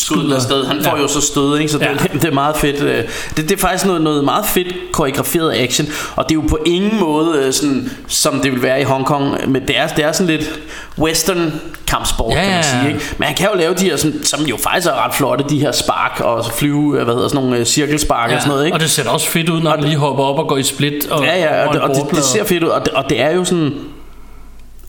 [0.00, 1.02] s- skuddet afsted, han får Ja.
[1.02, 1.72] jo så stød, ikke?
[1.72, 1.92] Så det, Ja.
[1.92, 2.82] det, det er meget fedt.
[2.82, 3.04] øh.
[3.36, 6.58] Det, det er faktisk noget, noget meget fedt koreograferet action, og det er jo på
[6.66, 10.12] ingen måde øh, sådan, som det vil være i Hongkong, men det er, det er
[10.12, 10.60] sådan lidt
[10.98, 12.88] western kampsport, Ja, kan man ja, sige, ja.
[12.88, 13.00] ikke?
[13.18, 15.58] Men han kan jo lave de her, som, som jo faktisk er ret flotte, de
[15.60, 18.74] her spark og flyve, øh, hvad hedder sådan nogle cirkelspark og sådan noget, ikke?
[18.76, 21.06] Og det ser også fedt ud, når han lige hopper op og går i split.
[21.10, 23.20] Og, Ja, ja, og, og, og det, det ser fedt ud, og det, og det
[23.20, 23.72] er jo sådan,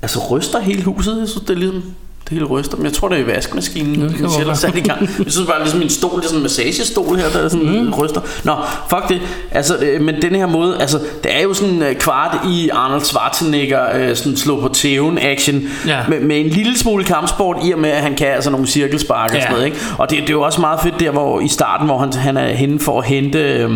[0.02, 1.84] altså ryster hele huset, jeg synes, det er ligesom,
[2.23, 4.75] det hele ryster, men jeg tror, det er i vaskemaskinen, Ja, det godt er sat
[4.75, 5.01] i gang.
[5.01, 7.84] Jeg synes bare, ligesom en stol, det er sådan en massagestol her, der er sådan
[7.86, 7.93] mm.
[7.93, 8.21] ryster.
[8.43, 8.55] Nå,
[8.89, 12.38] fuck det, altså, øh, men den her måde, altså, det er jo sådan øh, kvart
[12.49, 15.99] i Arnold Schwarzenegger, øh, sådan slå på tæven action, Ja.
[16.10, 19.29] med, med en lille smule kampsport, i og med, at han kan altså nogle cirkelspark
[19.29, 19.41] og Ja.
[19.41, 19.77] sådan noget, ikke?
[19.97, 22.38] Og det, det er jo også meget fedt der, hvor i starten, hvor han, han
[22.38, 23.39] er henne for at hente...
[23.39, 23.71] Øh,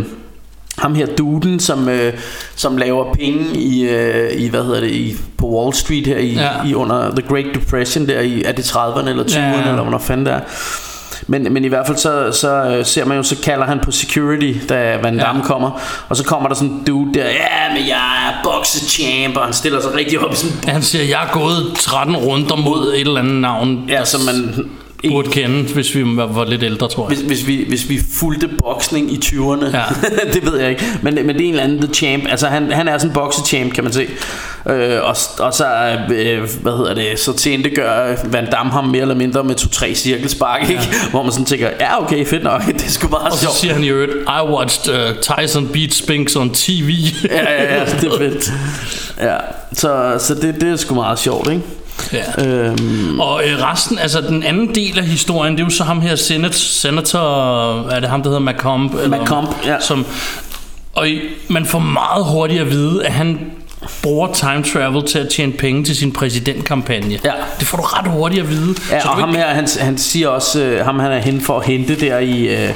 [0.85, 2.13] ham her duden, som, øh,
[2.55, 6.27] som laver penge i, øh, i, hvad hedder det, i, på Wall Street her i,
[6.33, 6.41] Ja.
[6.43, 6.49] ja.
[6.69, 9.59] i under The Great Depression der i, er det 30'erne eller 20'erne, Ja, ja.
[9.69, 10.39] eller hvornår fanden det er.
[11.27, 13.91] Men, men i hvert fald så, så øh, ser man jo, så kalder han på
[13.91, 15.47] security, da Van Damme Ja.
[15.47, 15.81] kommer.
[16.09, 19.53] Og så kommer der sådan en dude der, ja, men jeg er boxechamp, og han
[19.53, 23.19] stiller sig rigtig op sådan Han siger, jeg er gået 13 runder mod et eller
[23.19, 24.65] andet navn, Ja, som man
[25.09, 27.17] burde kende, hvis vi var, var lidt ældre, tror jeg.
[27.17, 29.83] Hvis, hvis, vi, hvis vi fulgte boksning i 20'erne Ja.
[30.33, 32.71] Det ved jeg ikke men, men det er en eller anden The Champ Altså han,
[32.71, 34.07] han er sådan en boxechamp kan man se
[34.69, 35.65] øh, og, og så
[36.13, 39.95] øh, Hvad hedder det Så tjente gør Van Damme ham mere eller mindre Med to-tre
[39.95, 40.69] cirkelspark ja.
[40.69, 40.83] ikke?
[41.09, 43.73] Hvor man sådan tænker Ja okay fedt nok Det sgu bare Og så sjovt siger
[43.73, 46.89] han i øvrigt, I watched uh, Tyson beat Spinks on TV.
[47.29, 48.53] ja, ja, ja, det er fedt
[49.21, 49.35] Ja,
[49.73, 51.63] så, så det, det er sgu meget sjovt, ikke?
[52.13, 52.45] Ja.
[52.45, 56.01] Øhm, Og øh, resten, altså den anden del af historien, det er jo så ham
[56.01, 58.93] her, senator, senator er det ham, der hedder Macomb?
[58.93, 59.79] Eller, Macomb, ja.
[59.79, 60.05] Som,
[60.93, 61.07] og
[61.47, 63.51] man får meget hurtigt at vide, at han
[64.03, 67.19] bruger time travel til at tjene penge til sin præsidentkampagne.
[67.23, 67.31] Ja.
[67.59, 68.75] Det får du ret hurtigt at vide.
[68.91, 71.41] Ja, så og ham ikke, her, han, han siger også, øh, ham han er hen
[71.41, 72.41] for at hente der i...
[72.41, 72.69] Øh,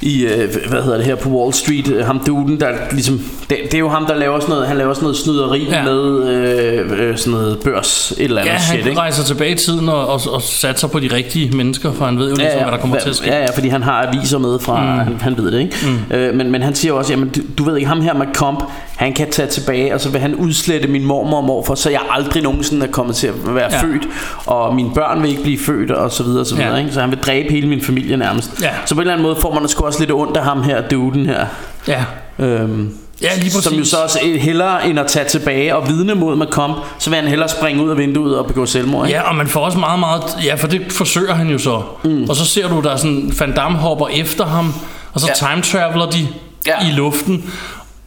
[0.00, 3.58] i, øh, hvad hedder det her, på Wall Street, øh, ham duden, der ligesom, det,
[3.64, 5.76] det er jo ham, der laver sådan noget, han laver sådan noget snyderi Ja.
[5.78, 5.84] ja.
[5.84, 9.00] med øh, øh, sådan noget børs, et eller andet ja, shit, han ikke?
[9.00, 12.30] rejser tilbage i tiden og, og, og satser på de rigtige mennesker, for han ved
[12.30, 13.26] jo ligesom, hvad der kommer Hva- til at ske.
[13.30, 14.98] Ja, ja, fordi han har aviser med fra, mm.
[14.98, 15.76] han, han ved det, ikke?
[16.10, 16.16] Mm.
[16.16, 18.64] Øh, men, men han siger også, jamen du, du ved ikke, ham her med Comp,
[18.98, 22.00] han kan tage tilbage, og så vil han udslette min mormor og morfar, så jeg
[22.10, 23.82] aldrig nogensinde er kommet til at være Ja.
[23.82, 24.08] født,
[24.46, 26.78] og mine børn vil ikke blive født, og så videre, og så videre, Ja.
[26.80, 26.92] ikke?
[26.92, 28.62] Så han vil dræbe hele min familie nærmest.
[28.62, 28.70] Ja.
[28.86, 30.88] Så på en eller anden måde får man sgu også lidt ondt af ham her,
[30.88, 31.46] duden her.
[31.88, 32.04] Ja,
[32.38, 33.64] Øhm, ja lige præcis.
[33.64, 37.18] som jo så også hellere end at tage tilbage og vidne mod Macomb, så vil
[37.18, 39.06] han hellere springe ud af vinduet og begå selvmord.
[39.06, 39.18] Ikke?
[39.18, 40.22] Ja, og man får også meget, meget...
[40.44, 41.82] Ja, for det forsøger han jo så.
[42.04, 42.26] Mm.
[42.28, 43.32] Og så ser du, der er sådan...
[43.40, 44.74] Van Damme hopper efter ham,
[45.12, 45.48] og så ja.
[45.48, 46.28] Time traveler de.
[46.66, 46.88] Ja.
[46.88, 47.52] i luften.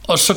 [0.08, 0.34] Og så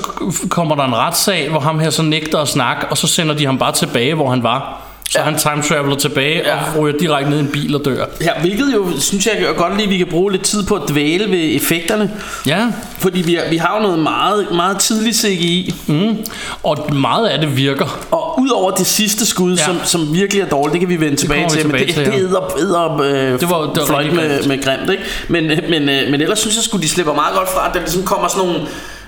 [0.49, 3.45] kommer der en retssag, hvor ham her så nægter at snakke, og så sender de
[3.45, 4.81] ham bare tilbage, hvor han var.
[5.09, 5.23] Så ja.
[5.25, 6.55] Han time traveler tilbage ja.
[6.75, 8.05] Og ryger direkte ned i en bil og dør.
[8.21, 11.31] Ja, hvilket jo, synes jeg godt lige, vi kan bruge lidt tid på at dvæle
[11.31, 12.11] ved effekterne.
[12.45, 12.67] Ja,
[12.99, 15.75] Fordi vi, vi har jo noget meget, meget tidligt CGI.
[15.87, 16.17] mm.
[16.63, 17.99] og meget af det virker.
[18.11, 19.63] Og udover det sidste skud, Ja.
[19.65, 21.61] som, som virkelig er dårligt, det kan vi vende tilbage til.
[21.61, 22.17] tilbage men til, det, ja.
[22.17, 24.47] det æder, æder øh, Det var- det var fløjt med, grimt.
[24.47, 25.03] med grimt, ikke?
[25.29, 27.73] Men, øh, men, øh, men ellers synes jeg sgu, de slipper meget godt fra, at
[27.73, 28.61] der ligesom kommer sådan nogle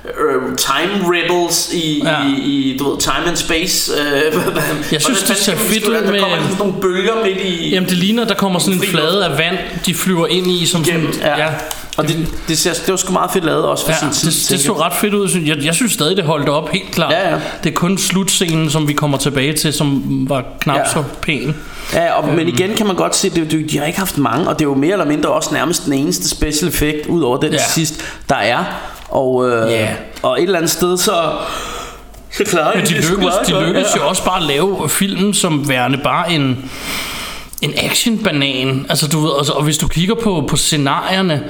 [0.06, 2.10] øh, time rebels i, Ja.
[2.12, 2.28] ja.
[2.28, 3.92] i, i, du ved, time and space.
[4.02, 4.34] Øh,
[4.92, 7.70] Jeg synes, det ser fedt ud Der med- kommer sådan nogle bølger midt i...
[7.70, 10.86] Jamen det ligner, der kommer sådan en flade af vand, de flyver ind i som
[10.86, 11.00] sådan...
[11.00, 11.48] Gennem, ja.
[11.98, 14.32] Og det, det, ser, det var sgu meget fedt lavet også for Ja, sin tid.
[14.32, 15.30] det, det så ret fedt ud.
[15.30, 17.12] synes Jeg, jeg synes stadig, det holdt op helt klart.
[17.12, 17.40] Ja, ja.
[17.64, 20.82] Det er kun slutscenen, som vi kommer tilbage til, som var knap ja.
[20.82, 20.90] Ja.
[20.94, 21.56] så pæn.
[21.94, 24.48] Ja, og, men igen kan man godt se, at det, de har ikke haft mange,
[24.48, 27.38] og det er jo mere eller mindre også nærmest den eneste special effect, ud over
[27.38, 27.56] den Ja.
[27.58, 27.64] ja.
[27.74, 28.64] sidst, der er.
[29.10, 29.88] Og, øh, Ja.
[30.22, 31.32] og et eller andet sted, så,
[32.32, 33.82] så klarer Men de det meget de ja.
[33.98, 36.70] jo også bare at lave filmen som værende bare en,
[37.62, 38.86] en actionbanan.
[38.90, 41.44] Altså du ved, altså, og hvis du kigger på, på scenarierne,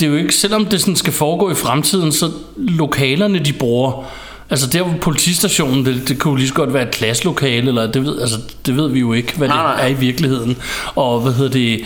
[0.00, 4.04] det er jo ikke, selvom det sådan skal foregå i fremtiden, så lokalerne de bruger,
[4.50, 7.86] altså der hvor politistationen, det, det kunne jo lige så godt være et klasselokale, eller
[7.92, 9.84] det ved, altså, det ved vi jo ikke, hvad det Nej, nej.
[9.84, 10.56] er i virkeligheden.
[10.94, 11.80] Og hvad hedder det,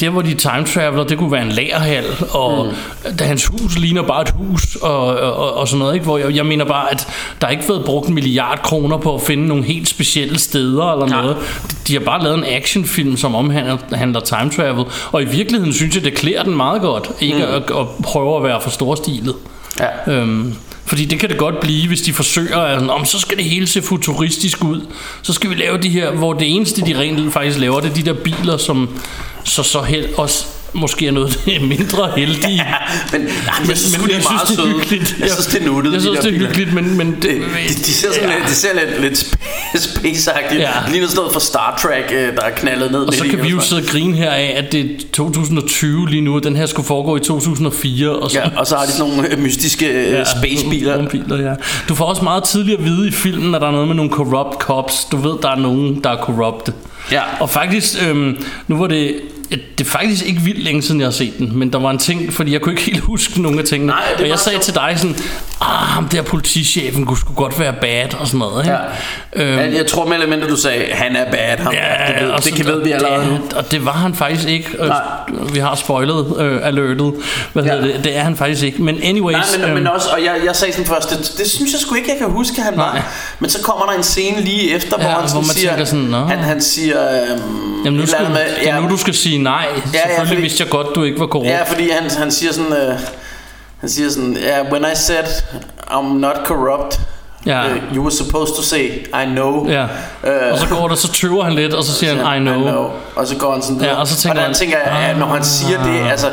[0.00, 3.16] der hvor de time traveler, det kunne være en lagerhal, og mm.
[3.16, 6.04] da hans hus ligner bare et hus, og, og, og sådan noget, ikke?
[6.04, 7.08] hvor jeg, jeg mener bare, at
[7.40, 11.06] der ikke været brugt en milliard kroner på at finde nogle helt specielle steder eller
[11.06, 11.22] Nej.
[11.22, 11.36] noget.
[11.88, 15.94] De har bare lavet en actionfilm, som omhandler handler time travel, og i virkeligheden synes
[15.94, 17.54] jeg, det klæder den meget godt, ikke mm.
[17.54, 19.34] at, at prøve at være for storstilet.
[19.80, 20.12] Ja.
[20.12, 20.54] Øhm,
[20.86, 23.66] fordi det kan det godt blive, hvis de forsøger, at om så skal det hele
[23.66, 24.80] se futuristisk ud.
[25.22, 27.94] Så skal vi lave de her, hvor det eneste, de rent faktisk laver, det er
[27.94, 29.00] de der biler, som
[29.44, 32.54] så så held, også måske er noget er mindre heldige.
[32.54, 32.64] Ja,
[33.12, 34.68] men, nej, men jeg synes, men, det er meget det er søde.
[34.72, 35.16] hyggeligt.
[35.20, 35.92] Jeg synes, det er nuttet.
[35.92, 36.46] Jeg de synes, det er biler.
[36.48, 36.98] hyggeligt, men...
[36.98, 37.32] men det, Det,
[37.68, 38.36] de, de ser sådan ja.
[38.38, 40.60] lidt, det ser lidt, lidt sp- space-agtigt.
[40.60, 40.68] Ja.
[40.84, 43.00] Det ligner sådan noget fra Star Trek, øh, der er knaldet ned.
[43.00, 46.20] Og så kan vi jo sidde og grine her af, at det er 2020 lige
[46.20, 48.10] nu, og den her skulle foregå i 2004.
[48.10, 50.96] Og så, Ja, og så har de sådan nogle øh, mystiske ja, spacebiler.
[50.96, 51.54] Rumbiler, ja.
[51.88, 54.10] Du får også meget tidligt at vide i filmen, at der er noget med nogle
[54.10, 55.04] corrupt cops.
[55.12, 56.72] Du ved, der er nogen, der er corrupte.
[57.12, 57.20] Ja.
[57.40, 59.14] Og faktisk, øhm, nu var det...
[59.50, 61.98] Det er faktisk ikke vildt længe siden, jeg har set den, men der var en
[61.98, 63.92] ting, fordi jeg kunne ikke helt huske nogle af tingene.
[63.92, 65.16] Nej, og jeg sagde så- til dig sådan,
[65.60, 68.64] ah, ham der politichefen kunne sgu godt være bad og sådan noget.
[68.64, 68.76] Ikke?
[69.36, 69.42] Ja.
[69.50, 71.56] Øhm, Jeg, jeg tror eller mindre, du sagde, han er bad.
[71.58, 71.74] Ham.
[71.74, 73.32] det, ved, og det kan ved vi allerede nu.
[73.32, 74.68] det, Og det var han faktisk ikke.
[74.80, 75.00] Øh, Nej.
[75.52, 77.14] Vi har spoilet øh, alertet.
[77.52, 77.70] Hvad Ja.
[77.74, 78.04] hedder det?
[78.04, 78.82] Det er han faktisk ikke.
[78.82, 79.32] Men anyways...
[79.34, 81.80] Nej, men, øhm, men også, og jeg, jeg sagde sådan først, det, det synes jeg
[81.80, 82.84] sgu ikke, jeg kan huske, han Nej.
[82.86, 83.12] var.
[83.40, 86.12] Men så kommer der en scene lige efter, hvor Ja, han hvor man siger, sådan,
[86.12, 88.26] han, han siger, øhm, Jamen nu, skal,
[88.60, 89.66] det er nu du skal sige nej.
[89.74, 91.48] ja, Selvfølgelig fordi- vidste jeg godt, du ikke var korrupt.
[91.48, 92.98] Ja, fordi han, han siger sådan, øh,
[93.80, 95.24] han siger sådan, yeah, when I said
[95.90, 97.00] I'm not corrupt,
[97.46, 97.68] Ja.
[97.68, 98.90] øh, you were supposed to say,
[99.22, 99.68] I know.
[99.68, 99.82] Ja.
[100.24, 102.90] Øh, Og så går der, så tøver han lidt, og så siger han, I know.
[103.16, 103.96] Og så går han sådan Ja, videre.
[103.96, 106.26] og så tænker og der man, tænker jeg, at når han siger det, altså,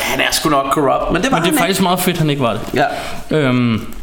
[0.00, 1.12] han er sgu nok corrupt.
[1.12, 2.60] Men det var Men det er han faktisk meget fedt, han ikke var det.
[2.72, 2.84] ikke.
[3.30, 3.36] Ja.
[3.36, 3.94] Øhm,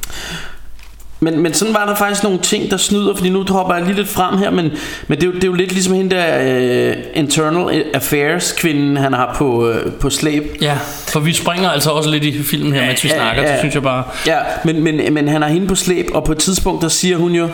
[1.23, 3.95] Men, men sådan var der faktisk nogle ting, der snyder, fordi nu hopper jeg lige
[3.95, 4.71] lidt frem her, men,
[5.07, 8.97] men det, er jo, det er jo lidt ligesom hende der uh, Internal Affairs kvinden,
[8.97, 10.57] han har på, uh, på slæb.
[10.62, 13.43] ja, for vi springer altså også lidt i filmen her, mens vi Ja, snakker.
[13.43, 13.51] ja.
[13.51, 14.03] Det synes jeg bare...
[14.27, 17.17] Ja, men, men, men han har hende på slæb, og på et tidspunkt, der siger
[17.17, 17.49] hun jo,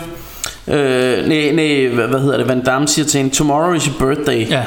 [0.67, 3.95] øh, nej, nej, hvad, hvad hedder det, Van Damme siger til hende, tomorrow is your
[4.15, 4.49] birthday.
[4.49, 4.61] Ja,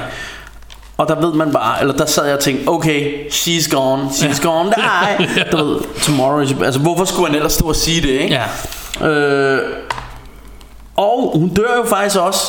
[0.98, 4.42] Og der ved man bare, eller der sad jeg og tænkte, okay, she's gone, she's
[4.44, 4.48] Ja.
[4.50, 5.26] gone, nej.
[5.52, 8.34] Du ved, tomorrow is your Altså, hvorfor skulle han ellers stå og sige det, ikke?
[8.34, 8.42] ja.
[9.04, 9.58] Øh,
[10.96, 12.40] og hun dør jo faktisk også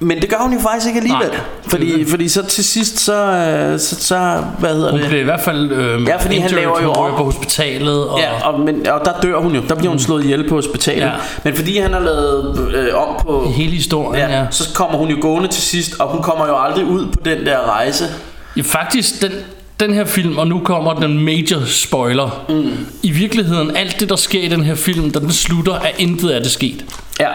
[0.00, 1.28] Men det gør hun jo faktisk ikke alligevel.
[1.28, 5.08] Nej, fordi, fordi så til sidst, så, øh, så, så hvad hedder Hun det?
[5.08, 7.16] bliver i hvert fald øh, Ja, fordi han laver jo Hun om.
[7.16, 8.08] på hospitalet.
[8.08, 9.62] Og, Ja, og, men, og der dør hun jo.
[9.68, 11.02] Der bliver hun slået ihjel på hospitalet.
[11.06, 11.10] Ja.
[11.44, 13.48] Men fordi han har lavet øh, om på...
[13.56, 14.46] Hele historien, ja.
[14.50, 17.46] Så kommer hun jo gående til sidst, og hun kommer jo aldrig ud på den
[17.46, 18.04] der rejse.
[18.56, 19.32] Ja, faktisk, den,
[19.80, 22.44] den her film, og nu kommer den major spoiler.
[22.48, 22.70] Mm.
[23.02, 26.30] I virkeligheden, alt det, der sker i den her film, da den slutter, er intet
[26.30, 26.84] af det sket.
[27.20, 27.28] Ja,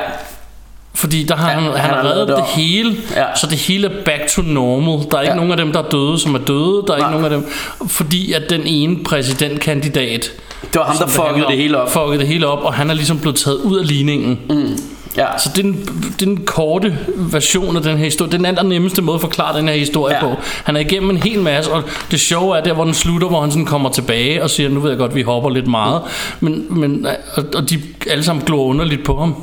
[0.95, 3.25] Fordi der har Ja, han, han, han har reddet det det hele, Ja.
[3.35, 5.07] så det hele er back to normal.
[5.11, 5.35] Der er ikke Ja.
[5.35, 6.83] nogen af dem, der er døde, som er døde.
[6.87, 7.09] Der er Nej.
[7.09, 7.47] ikke nogen af dem,
[7.89, 11.91] fordi at den ene præsidentkandidat, det var ham, der fuckede det hele op.
[11.91, 14.39] fuckede det hele op, og han er ligesom blevet taget ud af ligningen.
[14.49, 14.77] Mm.
[15.17, 15.37] Ja.
[15.37, 15.85] Så det er, den,
[16.19, 18.27] den korte version af den her historie.
[18.31, 20.27] Det er den allernemmeste måde at forklare den her historie Ja.
[20.27, 20.35] ja.
[20.35, 20.41] på.
[20.63, 23.41] Han er igennem en hel masse, og det sjove er der, hvor den slutter, hvor
[23.41, 26.01] han sådan kommer tilbage og siger, nu ved jeg godt, vi hopper lidt meget.
[26.39, 29.35] Men, men, og, og de alle sammen glor underligt på ham.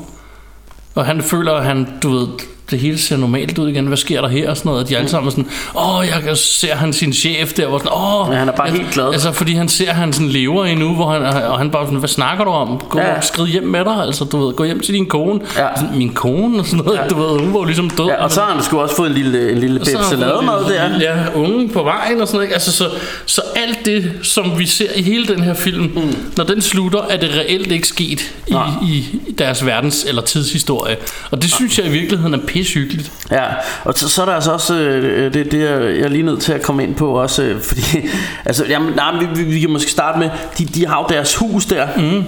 [0.94, 2.28] Og han føler, at han, du ved,
[2.70, 3.86] det hele ser normalt ud igen.
[3.86, 4.50] Hvad sker der her?
[4.50, 4.84] Og sådan noget.
[4.84, 8.28] Og de alle sammen sådan, åh, jeg ser han sin chef der, hvor sådan, åh.
[8.32, 9.12] Ja, han er bare jeg- helt glad.
[9.12, 11.98] Altså, fordi han ser, at han sådan lever endnu, hvor han, og han bare sådan,
[11.98, 12.80] hvad snakker du om?
[12.88, 13.20] Gå Ja.
[13.20, 15.40] skrid hjem med dig, altså, du ved, gå hjem til din kone.
[15.56, 15.66] Ja.
[15.76, 17.08] Sådan, Min kone og sådan noget, ja.
[17.08, 18.06] du ved, hun var ligesom død.
[18.06, 19.92] Ja, og så har han sgu også fået en lille, en lille Og en
[20.70, 21.00] der.
[21.00, 22.52] Ja, unge på vejen og sådan noget.
[22.52, 22.84] Altså, så,
[23.26, 26.14] så alt det, som vi ser i hele den her film, mm.
[26.36, 28.68] når den slutter, er det reelt ikke sket i, Nej.
[28.82, 29.04] i
[29.38, 30.96] deres verdens- eller tidshistorie.
[31.30, 33.12] Og det synes jeg i virkeligheden er pissehyggeligt.
[33.30, 33.44] Ja,
[33.84, 36.42] og så, så er der altså også øh, det, det er jeg er lige nødt
[36.42, 37.82] til at komme ind på også, øh, fordi
[38.44, 41.34] altså, jamen, nej, vi, vi, vi kan måske starte med, de, de har jo deres
[41.36, 42.24] hus der, mm.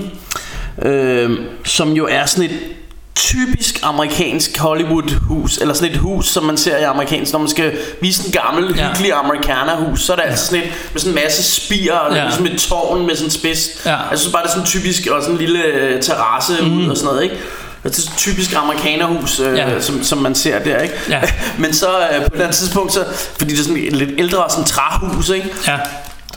[0.88, 1.30] øh,
[1.64, 2.56] som jo er sådan et
[3.14, 7.48] typisk amerikansk Hollywood hus Eller sådan et hus som man ser i amerikansk Når man
[7.48, 8.88] skal vise en gammel Ja.
[8.88, 12.16] hyggelig amerikaner hus Så er det altid sådan et Med sådan en masse spir Og
[12.16, 12.24] Ja.
[12.24, 13.96] ligesom et tårn med sådan en spids Ja.
[14.10, 16.78] Jeg synes bare det er sådan typisk Og sådan en lille øh, terrasse mm.
[16.78, 17.36] ud og sådan noget ikke
[17.90, 19.80] det er typisk amerikanerhus, øh, Ja.
[19.80, 20.94] som, som man ser der, ikke?
[21.08, 21.20] Ja.
[21.58, 23.04] Men så øh, på et andet tidspunkt, så,
[23.38, 25.48] fordi det er sådan et lidt ældre sådan træhus, ikke?
[25.68, 25.76] Ja.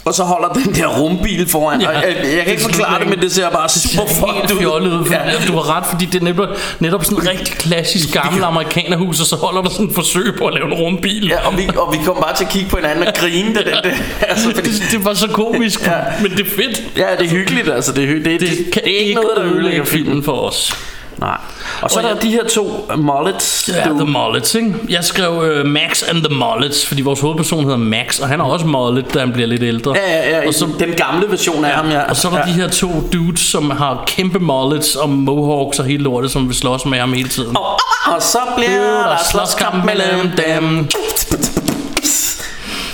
[0.06, 1.82] Og så holder den der rumbil foran.
[1.82, 1.92] Ja.
[1.92, 1.98] Ja.
[1.98, 4.60] Og jeg, jeg, kan ikke forklare det, men det ser bare super fucked ud.
[4.60, 5.06] fjollet ud.
[5.10, 5.24] Ja.
[5.30, 5.32] Ja.
[5.48, 6.48] Du har ret, fordi det er netop,
[6.80, 10.46] netop sådan en rigtig klassisk gammel amerikanerhus, og så holder der sådan et forsøg på
[10.48, 11.28] at lave en rumbil.
[11.28, 13.56] Ja, og vi, og vi kom bare til at kigge på hinanden og grine.
[13.56, 13.94] Det, det, det,
[14.30, 15.92] altså, fordi, Det, det var så komisk, Ja.
[15.98, 16.04] ja.
[16.22, 16.84] men det er fedt.
[16.98, 17.92] ja, det er hyggeligt, altså.
[17.92, 20.06] Det, er hy- det, det, Det kan det er ikke noget, der ødelægger ødelægge filmen.
[20.08, 20.74] filmen for os.
[21.20, 21.38] Nej.
[21.82, 23.70] Og så Og er der jeg- de her to uh, mullets.
[23.74, 24.74] Ja, du- The Mullets, ikke?
[24.90, 28.44] Jeg skrev uh, Max and the Mullets, fordi vores hovedperson hedder Max, og han er
[28.46, 29.94] også mullet, da han bliver lidt ældre.
[29.96, 30.48] Ja, ja, ja.
[30.48, 32.02] Og så, den gamle version af ham, ja.
[32.10, 32.46] og så er der ja.
[32.46, 36.56] de her to dudes, som har kæmpe mullets og mohawks og hele lortet, som vil
[36.56, 37.58] slås med ham hele tiden.
[37.58, 37.80] Og,
[38.16, 40.88] og så bliver der slåskamp mellem dem.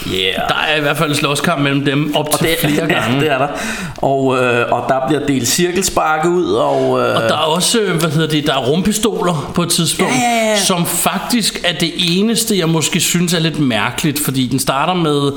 [0.08, 0.36] Yeah.
[0.50, 3.16] Der er i hvert fald en slåskamp mellem dem op til flere gange.
[3.16, 3.48] Ja, det er der.
[3.98, 7.00] Og, øh, og der bliver delt cirkelsparke ud, og...
[7.00, 10.14] Øh, Og der er også, øh, hvad hedder det, der er rumpistoler på et tidspunkt,
[10.14, 10.60] Ja, ja, ja.
[10.60, 15.32] som faktisk er det eneste, jeg måske synes er lidt mærkeligt, fordi den starter med,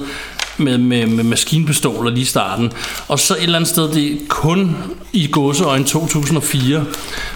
[0.57, 2.73] med, med, med maskinpistoler lige i starten,
[3.09, 4.77] og så et eller andet sted, det er kun
[5.13, 6.85] i gåseøjne 2004.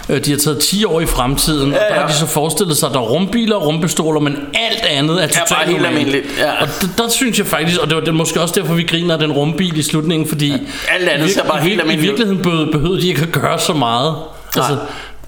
[0.09, 2.01] Øh, De har taget 10 år i fremtiden, og Ja, der ja.
[2.01, 5.27] har de så forestillet sig, at der er rumbiler og rumpistoler, men alt andet er
[5.27, 6.51] totalt bare helt almindeligt, ja.
[6.61, 9.13] Og der, der synes jeg faktisk, og det var det måske også derfor, vi griner
[9.13, 10.53] af den rumbil i slutningen, fordi
[10.89, 12.17] alt andet i ser bare i, helt I almindeligt ud.
[12.17, 14.15] virkeligheden behøvede, behøvede de ikke at gøre så meget.
[14.55, 14.77] Altså,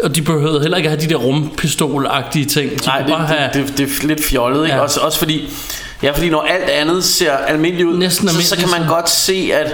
[0.04, 2.72] og de behøvede heller ikke at have de der rumpistol-agtige ting.
[2.82, 3.50] De Nej, det, bare have...
[3.54, 4.76] det, det, det er lidt fjollet, ikke?
[4.76, 4.82] Ja.
[4.82, 5.50] Også, også fordi,
[6.04, 9.52] ja, fordi når alt andet ser almindeligt ud, Næsten så, så kan man godt se,
[9.54, 9.74] at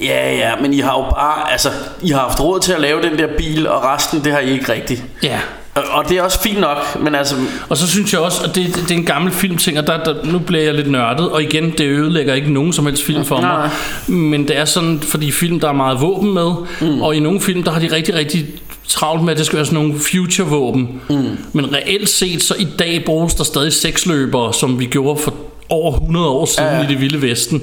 [0.00, 1.68] ja, ja, men I har jo bare, altså,
[2.02, 4.52] I har haft råd til at lave den der bil, og resten, det har I
[4.52, 5.04] ikke rigtigt.
[5.22, 5.38] Ja.
[5.74, 7.34] Og, og det er også fint nok, men altså,
[7.68, 10.14] Og så synes jeg også, at det, det er en gammel filmting, og der, der,
[10.24, 13.40] nu bliver jeg lidt nørdet, og igen, det ødelægger ikke nogen som helst film for
[13.40, 13.56] Nej.
[13.56, 13.70] mig.
[14.06, 17.02] Men det er sådan, fordi film, der er meget våben med, mm.
[17.02, 18.46] og i nogle film, der har de rigtig, rigtig
[18.88, 21.00] travlt med, at det skal være sådan nogle future-våben.
[21.08, 21.38] Mm.
[21.52, 25.34] Men reelt set, så i dag bruges der stadig seksløbere, som vi gjorde for
[25.72, 27.62] over 100 år siden Ja, i det vilde vesten.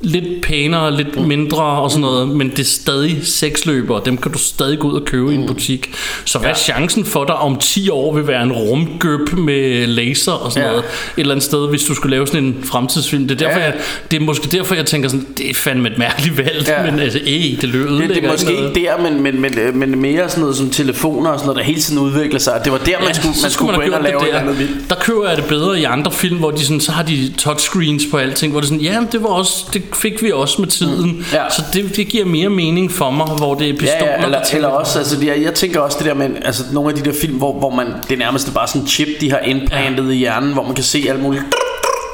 [0.00, 4.00] Lidt pænere, lidt mindre og sådan noget, men det er stadig seksløbere.
[4.04, 5.90] Dem kan du stadig gå ud og købe i en butik.
[6.24, 10.32] Så hvad er chancen for dig om 10 år vil være en rumgøb med laser
[10.32, 10.68] og sådan Ja.
[10.68, 10.76] ja.
[10.76, 10.90] noget?
[11.16, 13.28] Et eller andet sted, hvis du skulle lave sådan en fremtidsfilm.
[13.28, 13.66] Det er, derfor, Ja.
[13.66, 13.72] ja.
[13.72, 13.80] jeg,
[14.10, 16.64] det er måske derfor, jeg tænker sådan, det er fandme et mærkeligt valg.
[16.68, 16.84] Ja.
[16.84, 16.90] Ja.
[16.90, 19.98] Men altså, ej, det lød det, det er måske ikke der, men, men, men, men
[20.00, 22.60] mere sådan noget som telefoner og sådan noget, der hele tiden udvikler sig.
[22.64, 24.90] Det var der, man skulle, man skulle gå ind og lave et eller andet vildt.
[24.90, 28.02] Der køber jeg det bedre i andre film, hvor de sådan, så har de touchscreens
[28.10, 31.26] på alting, hvor det sådan, ja, det var også, det fik vi også med tiden.
[31.32, 31.50] Ja.
[31.50, 34.38] Så det, det giver mere mening for mig, hvor det er pistoler, Ja, ja, eller,
[34.42, 37.10] der eller også, altså, det, jeg tænker også det der med, altså nogle af de
[37.10, 40.04] der film, hvor, hvor man, det er nærmest bare sådan en chip, de har indplantet
[40.04, 40.10] ja.
[40.10, 41.44] i hjernen, hvor man kan se alt muligt.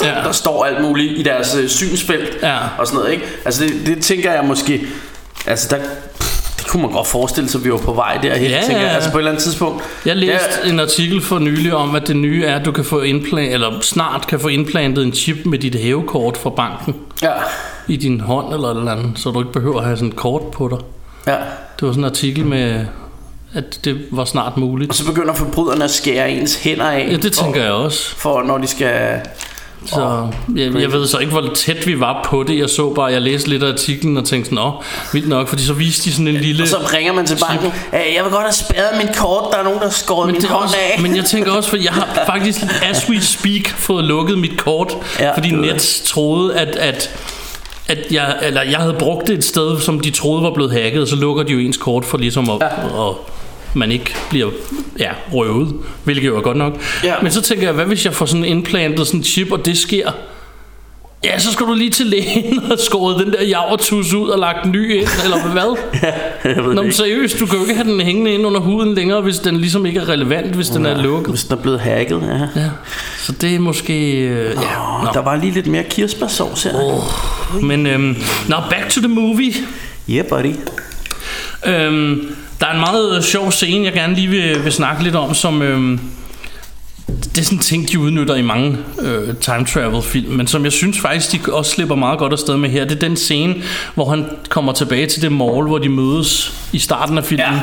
[0.02, 0.08] Ja.
[0.24, 2.56] Der står alt muligt i deres øh, synsfelt Ja.
[2.78, 3.24] og sådan noget, ikke?
[3.44, 4.86] Altså det, det tænker jeg måske,
[5.46, 5.76] altså der,
[6.58, 8.90] det kunne man godt forestille sig, at vi var på vej derhen, Ja, tænker jeg.
[8.90, 9.82] Altså på et eller andet tidspunkt.
[10.06, 10.70] Jeg læste ja.
[10.70, 13.80] en artikel for nylig om, at det nye er, at du kan få implant, eller
[13.80, 17.30] snart kan få implantet en chip med dit hævekort fra banken Ja,
[17.88, 20.16] i din hånd eller et eller andet, så du ikke behøver at have sådan et
[20.16, 20.78] kort på dig.
[21.26, 21.36] ja.
[21.80, 22.84] Det var sådan en artikel med,
[23.54, 24.90] at det var snart muligt.
[24.90, 27.08] Og så begynder forbryderne at skære ens hænder af.
[27.10, 28.16] Ja, det tænker jeg også.
[28.16, 29.20] For når de skal...
[29.86, 32.58] Så jeg, jeg ved så ikke, hvor tæt vi var på det.
[32.58, 34.72] Jeg så bare, jeg læste lidt af artiklen og tænkte sådan, åh,
[35.12, 36.62] vildt nok, fordi så viste de sådan en lille...
[36.62, 37.66] Og så ringer man til banken.
[37.66, 39.52] "Øh, Jeg vil godt have spærret mit kort.
[39.52, 41.02] Der er nogen, der har skåret men, min hånd også, af.
[41.02, 44.92] men jeg tænker også, for jeg har faktisk, as we speak, fået lukket mit kort,
[45.20, 45.34] Ja.
[45.34, 47.10] fordi Nets troede, at, at
[47.88, 51.02] at jeg, eller jeg havde brugt det et sted, som de troede var blevet hacket,
[51.02, 52.96] og så lukker de jo ens kort for ligesom at, ja.
[52.96, 53.30] og
[53.74, 54.50] man ikke bliver
[54.98, 55.74] ja, røvet,
[56.04, 56.80] hvilket jo er godt nok.
[57.04, 57.14] Ja.
[57.22, 59.78] Men så tænker jeg, hvad hvis jeg får sådan implantet sådan en chip, og det
[59.78, 60.10] sker?
[61.24, 64.66] Ja, så skal du lige til lægen og skåret den der javertus ud og lagt
[64.66, 65.76] en ny ind, eller hvad?
[66.56, 66.96] jeg ved Nå, men ikke.
[66.96, 69.86] seriøst, du kan jo ikke have den hængende ind under huden længere, hvis den ligesom
[69.86, 71.30] ikke er relevant, hvis den er lukket.
[71.30, 72.60] Hvis den er blevet hacket, ja.
[72.60, 72.68] Ja,
[73.18, 74.20] så det er måske...
[74.20, 74.52] Øh, ja,
[75.04, 75.10] Nå.
[75.14, 76.74] Der var lige lidt mere kirsebærsovs her.
[76.74, 77.62] Oh.
[77.62, 78.16] Men øhm,
[78.48, 79.52] nå, back to the movie.
[80.10, 80.54] Yeah, buddy.
[81.66, 85.34] Øhm, der er en meget sjov scene, jeg gerne lige vil, vil snakke lidt om,
[85.34, 85.62] som...
[85.62, 86.00] Øhm,
[87.06, 90.64] det er sådan en ting, de udnytter i mange øh, time travel film, men som
[90.64, 92.84] jeg synes faktisk, de også slipper meget godt afsted med her.
[92.84, 93.54] Det er den scene,
[93.94, 97.60] hvor han kommer tilbage til det mall, hvor de mødes i starten af filmen, Ja.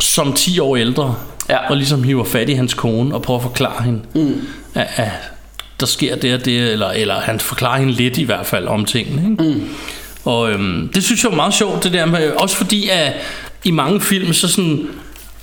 [0.00, 1.14] som 10 år ældre,
[1.48, 1.70] Ja.
[1.70, 4.40] og ligesom hiver fat i hans kone og prøver at forklare hende, mm.
[4.74, 5.08] at, at
[5.80, 8.84] der sker det og det, eller, eller han forklarer hende lidt i hvert fald om
[8.84, 9.30] tingene.
[9.30, 9.54] Ikke?
[9.58, 9.68] Mm.
[10.24, 13.12] Og øhm, det synes jeg er meget sjovt, det der med, også fordi at
[13.64, 14.86] i mange film, så sådan,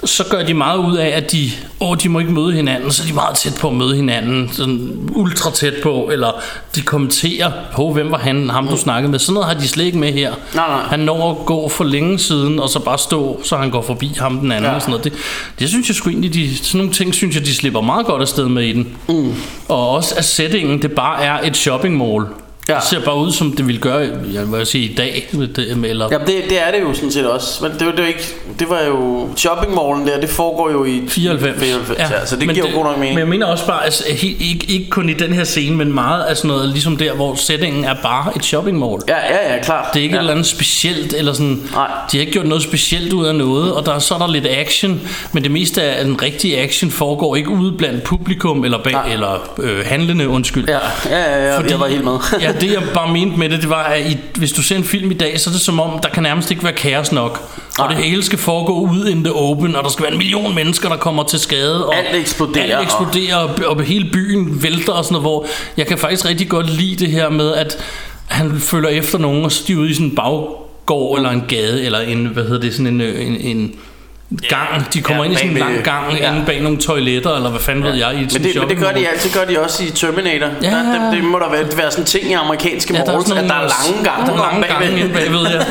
[0.05, 3.03] så gør de meget ud af, at de, åh, de må ikke møde hinanden, så
[3.03, 6.31] er de meget tæt på at møde hinanden, sådan ultra tæt på, eller
[6.75, 9.19] de kommenterer på, hvem var han, ham du snakkede med.
[9.19, 10.33] Sådan noget har de slet ikke med her.
[10.55, 10.81] Nej, nej.
[10.81, 14.11] Han når at gå for længe siden, og så bare stå, så han går forbi
[14.19, 14.75] ham den anden Ja.
[14.75, 15.03] og sådan noget.
[15.03, 15.13] Det,
[15.59, 18.21] det synes jeg sgu egentlig, de, sådan nogle ting synes jeg, de slipper meget godt
[18.21, 18.87] afsted med i den.
[19.09, 19.33] Mm.
[19.67, 22.25] Og også at settingen, det bare er et shopping mall.
[22.69, 22.75] Ja.
[22.75, 25.89] Det ser bare ud som det ville gøre, jeg vil sige i dag, med det,
[25.89, 27.63] eller Ja, det, det er det jo sådan set også.
[27.63, 31.01] Men det, var- det, var ikke, det var jo shoppingmallen der, det foregår jo i
[31.07, 31.59] 94.
[31.59, 32.19] 94 ja.
[32.19, 33.13] ja, så det Men giver jo god nok mening.
[33.13, 36.23] Men jeg mener også bare, altså, ikke, ikke kun i den her scene, men meget
[36.23, 39.01] af sådan noget, ligesom der, hvor settingen er bare et shopping mall.
[39.07, 39.93] Ja, ja, ja, klart.
[39.93, 40.19] Det er ikke ja.
[40.19, 41.87] et eller andet specielt, eller sådan, Nej.
[42.11, 44.47] de har ikke gjort noget specielt ud af noget, og der, så er der lidt
[44.49, 45.01] action,
[45.31, 49.13] men det meste af den rigtige action foregår ikke ude blandt publikum, eller, bag, Nej.
[49.13, 50.65] eller øh, handlende, undskyld.
[50.69, 50.77] Ja,
[51.09, 52.17] ja, ja, ja Fordi, jeg var helt med.
[52.41, 54.83] ja, det jeg bare mente med det, det var, at i, hvis du ser en
[54.83, 57.49] film i dag, så er det som om, der kan nærmest ikke være kaos nok.
[57.79, 57.95] Og Nej.
[57.95, 60.89] det hele skal foregå ud in the open, og der skal være en million mennesker,
[60.89, 61.87] der kommer til skade.
[61.87, 65.45] Og Alt eksploderer, Alt og- eksploderer, og, og hele byen vælter og sådan noget, hvor
[65.77, 67.77] jeg kan faktisk rigtig godt lide det her med, at
[68.27, 71.85] han følger efter nogen, og er de ude i sådan en baggård, eller en gade,
[71.85, 73.75] eller en, hvad hedder det, sådan en, øh, en, en
[74.49, 74.93] gang.
[74.93, 76.33] De kommer Ja, ind i sådan en lang gang, ja.
[76.33, 78.77] inde bag nogle toiletter, eller hvad fanden ved jeg, i et Men det, men det
[78.77, 80.47] gør de altid, gør de også i Terminator.
[80.63, 80.69] Ja.
[80.69, 83.43] Der, det, det, må der være, være sådan en ting i amerikanske Ja, er sådan
[83.43, 84.27] at der er lange gange.
[84.27, 85.61] der er lange gange inde bagved, ja.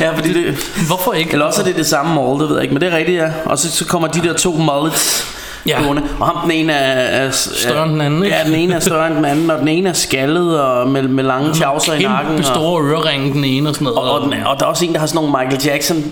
[0.06, 0.54] ja, fordi det,
[0.86, 1.32] Hvorfor ikke?
[1.32, 3.18] eller også er det det samme mall, det ved jeg ikke, men det er rigtigt,
[3.22, 3.28] ja.
[3.44, 5.26] Og så, så kommer de der to mullets
[5.66, 5.82] Ja.
[5.82, 8.36] gående, og ham den ene er, er Større end den anden, ikke?
[8.36, 11.02] Ja, den ene er større end den anden, og den ene er skaldet og med,
[11.02, 12.26] med lange tjavser i nakken.
[12.32, 13.98] Kæmpe og- store øreringe, den ene og sådan noget.
[13.98, 16.04] Og, og, den, og der er også en, der har sådan nogle Michael Jackson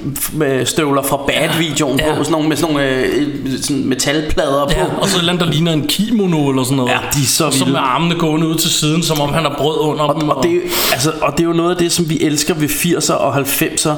[0.44, 2.14] øh, støvler fra Bad-videoen Ja.
[2.14, 3.26] på, sådan nogle med sådan nogle øh,
[3.62, 4.72] sådan metalplader på.
[4.76, 6.90] Ja, og så et der ligner en kimono eller sådan noget.
[6.90, 7.72] Ja, de er så Og så vilde.
[7.72, 10.28] med armene gående ud til siden, som om han har brød under Og, dem.
[10.28, 12.68] og, det, er- altså, og det er jo noget af det, som vi elsker ved
[12.68, 13.90] 80'er og 90'er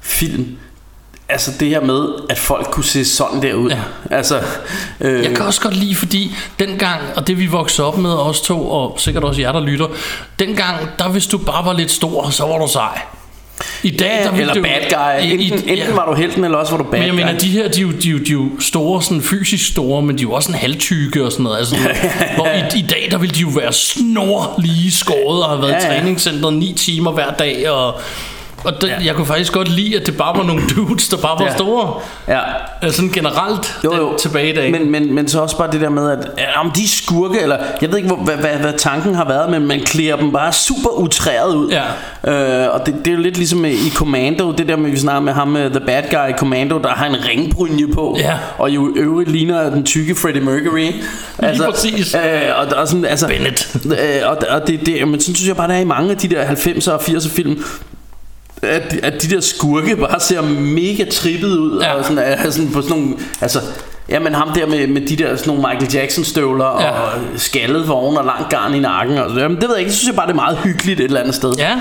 [0.00, 0.46] film.
[1.34, 3.70] Altså det her med, at folk kunne se sådan der ud.
[3.70, 3.76] Ja.
[4.10, 4.40] Altså,
[5.00, 8.40] øh, Jeg kan også godt lide, fordi dengang, og det vi voksede op med, os
[8.40, 9.86] to, og sikkert også jer, der lytter,
[10.38, 13.00] dengang, der hvis du bare var lidt stor, så var du sej.
[13.82, 15.24] I dag, der ville eller jo- bad guy.
[15.28, 15.94] I- i- Enten, enten ja.
[15.94, 17.16] var du helten, eller også var du bad Men jeg guy.
[17.18, 20.02] mener, de her, de er jo, de jo, de er jo store, sådan fysisk store,
[20.02, 21.58] men de er jo også en halvtykke og sådan noget.
[21.58, 21.76] Altså,
[22.36, 25.70] hvor i, i dag, der vil de jo være snor lige skåret og have været
[25.72, 25.96] Ja, ja, ja.
[25.96, 27.70] i træningscenteret ni timer hver dag.
[27.70, 28.00] Og,
[28.64, 28.94] og den, ja.
[29.04, 31.54] jeg kunne faktisk godt lide, at det bare var nogle dudes, der bare var Ja.
[31.54, 31.94] store.
[32.28, 32.40] Ja.
[32.82, 34.08] Altså sådan generelt Jo, jo.
[34.10, 34.70] Den, tilbage i dag.
[34.72, 36.18] Men, men, men så også bare det der med, at
[36.56, 39.50] om de er skurke, eller jeg ved ikke, hvor, hvad, hvad, hvad tanken har været,
[39.50, 41.70] men man klæder dem bare super utræret ud.
[42.24, 42.64] Ja.
[42.64, 45.20] Øh, og det, det er jo lidt ligesom i Commando, det der med, vi snakker
[45.20, 48.32] med ham, med The Bad Guy i Commando, der har en ringbrynje på, Ja.
[48.58, 50.92] og jo øvrigt ligner den tykke Freddie Mercury.
[51.52, 52.14] Lige præcis.
[52.14, 52.20] Øh,
[52.56, 53.76] og, og sådan, altså, Bennett.
[53.86, 56.16] Øh, og, og det, det, men sådan synes jeg bare, der er i mange af
[56.16, 57.64] de der 90'er og 80'er film,
[58.64, 61.92] at, at de der skurke bare ser mega trippet ud Ja.
[61.94, 63.60] og sådan, er sådan på sådan nogle altså
[64.08, 66.90] Ja, men ham der med, med de der sådan nogle Michael Jackson støvler Ja.
[66.90, 69.88] og skaldet vogn og langt garn i nakken og så, jamen, det ved jeg ikke,
[69.88, 71.52] det synes jeg bare det er meget hyggeligt et eller andet sted.
[71.58, 71.80] Ja,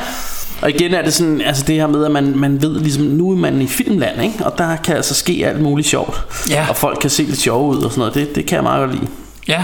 [0.61, 3.31] Og igen er det sådan, altså det her med, at man, man ved ligesom, nu
[3.31, 4.45] er man i filmland, ikke?
[4.45, 6.21] Og der kan altså ske alt muligt sjovt.
[6.49, 6.65] Ja.
[6.69, 8.13] Og folk kan se lidt sjove ud og sådan noget.
[8.13, 9.11] Det, det kan jeg meget godt lide.
[9.47, 9.63] Ja.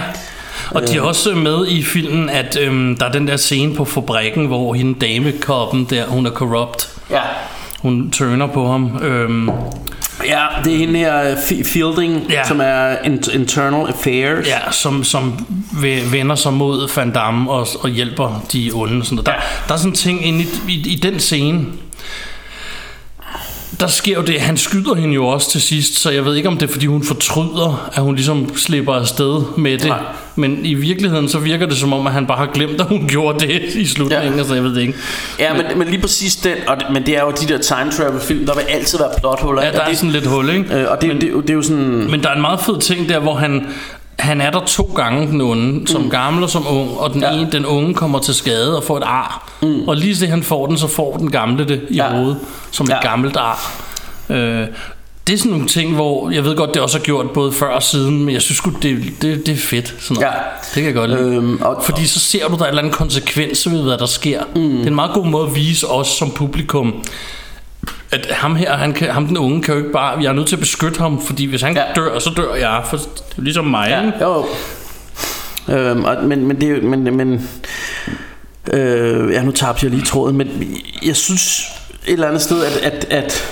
[0.71, 3.85] Og de er også med i filmen, at øhm, der er den der scene på
[3.85, 6.89] fabrikken, hvor hende damekoppen der, hun er corrupt.
[7.11, 7.21] Ja.
[7.81, 8.97] Hun turner på ham.
[9.01, 9.49] Øhm,
[10.25, 12.33] Ja, det er hende her F- Fielding, Ja.
[12.35, 12.47] ja.
[12.47, 14.47] som er in- Internal Affairs.
[14.47, 19.05] ja, som, som ve- vender sig mod Van Damme og, og hjælper de onde.
[19.05, 19.17] Sådan.
[19.25, 19.31] Der,
[19.67, 21.65] der er sådan en ting inde i, i, i den scene,
[23.79, 26.49] der sker jo det, han skyder hende jo også til sidst, så jeg ved ikke,
[26.49, 29.87] om det er, fordi hun fortryder, at hun ligesom slipper afsted med det.
[29.87, 29.99] Nej.
[30.35, 33.07] Men i virkeligheden, så virker det som om, at han bare har glemt, at hun
[33.07, 34.37] gjorde det i slutningen, Ja.
[34.37, 34.43] ja.
[34.47, 34.93] så jeg ved det ikke.
[35.39, 37.91] Ja, men, men lige præcis den, og det, men det er jo de der time
[37.91, 39.65] travel film, der vil altid være plothuller.
[39.65, 40.75] Ja, der er det, sådan lidt hul, ikke?
[40.75, 42.11] øh, og det, det, det, det er jo sådan...
[42.11, 43.67] Men der er en meget fed ting der, hvor han,
[44.19, 46.09] han er der to gange, den onde, som mm.
[46.09, 47.31] gammel og som ung, og den, Ja.
[47.31, 49.49] ene, den unge kommer til skade og får et ar.
[49.61, 49.87] Mm.
[49.87, 52.09] Og lige så han får den, så får den gamle det i Ja.
[52.11, 52.37] hovedet,
[52.71, 53.01] som et Ja.
[53.01, 53.71] gammelt ar.
[54.29, 54.67] Øh,
[55.27, 57.67] det er sådan nogle ting, hvor jeg ved godt, det også har gjort både før
[57.67, 59.95] og siden, men jeg synes sgu, det, det, det er fedt.
[59.99, 60.33] Sådan noget.
[60.35, 60.39] Ja.
[60.65, 61.35] Det kan jeg godt lide.
[61.35, 64.05] Øhm, og- Fordi så ser du, der er en eller anden konsekvens ved, hvad der
[64.05, 64.39] sker.
[64.55, 64.61] Mm.
[64.61, 66.93] Det er en meget god måde at vise os som publikum,
[68.11, 70.47] at ham her, han kan, ham den unge, kan jo ikke bare, jeg er nødt
[70.47, 71.83] til at beskytte ham, fordi hvis han ja.
[71.95, 73.07] Dør, så dør jeg, for det
[73.37, 73.87] er ligesom mig.
[73.89, 74.17] Ja, ikke?
[74.21, 74.45] jo.
[75.69, 77.49] Øhm, og, men, men det er men, men
[78.73, 81.61] øh, ja, nu tabte jeg lige tråden, men jeg synes
[82.07, 83.45] et eller andet sted, at, at, at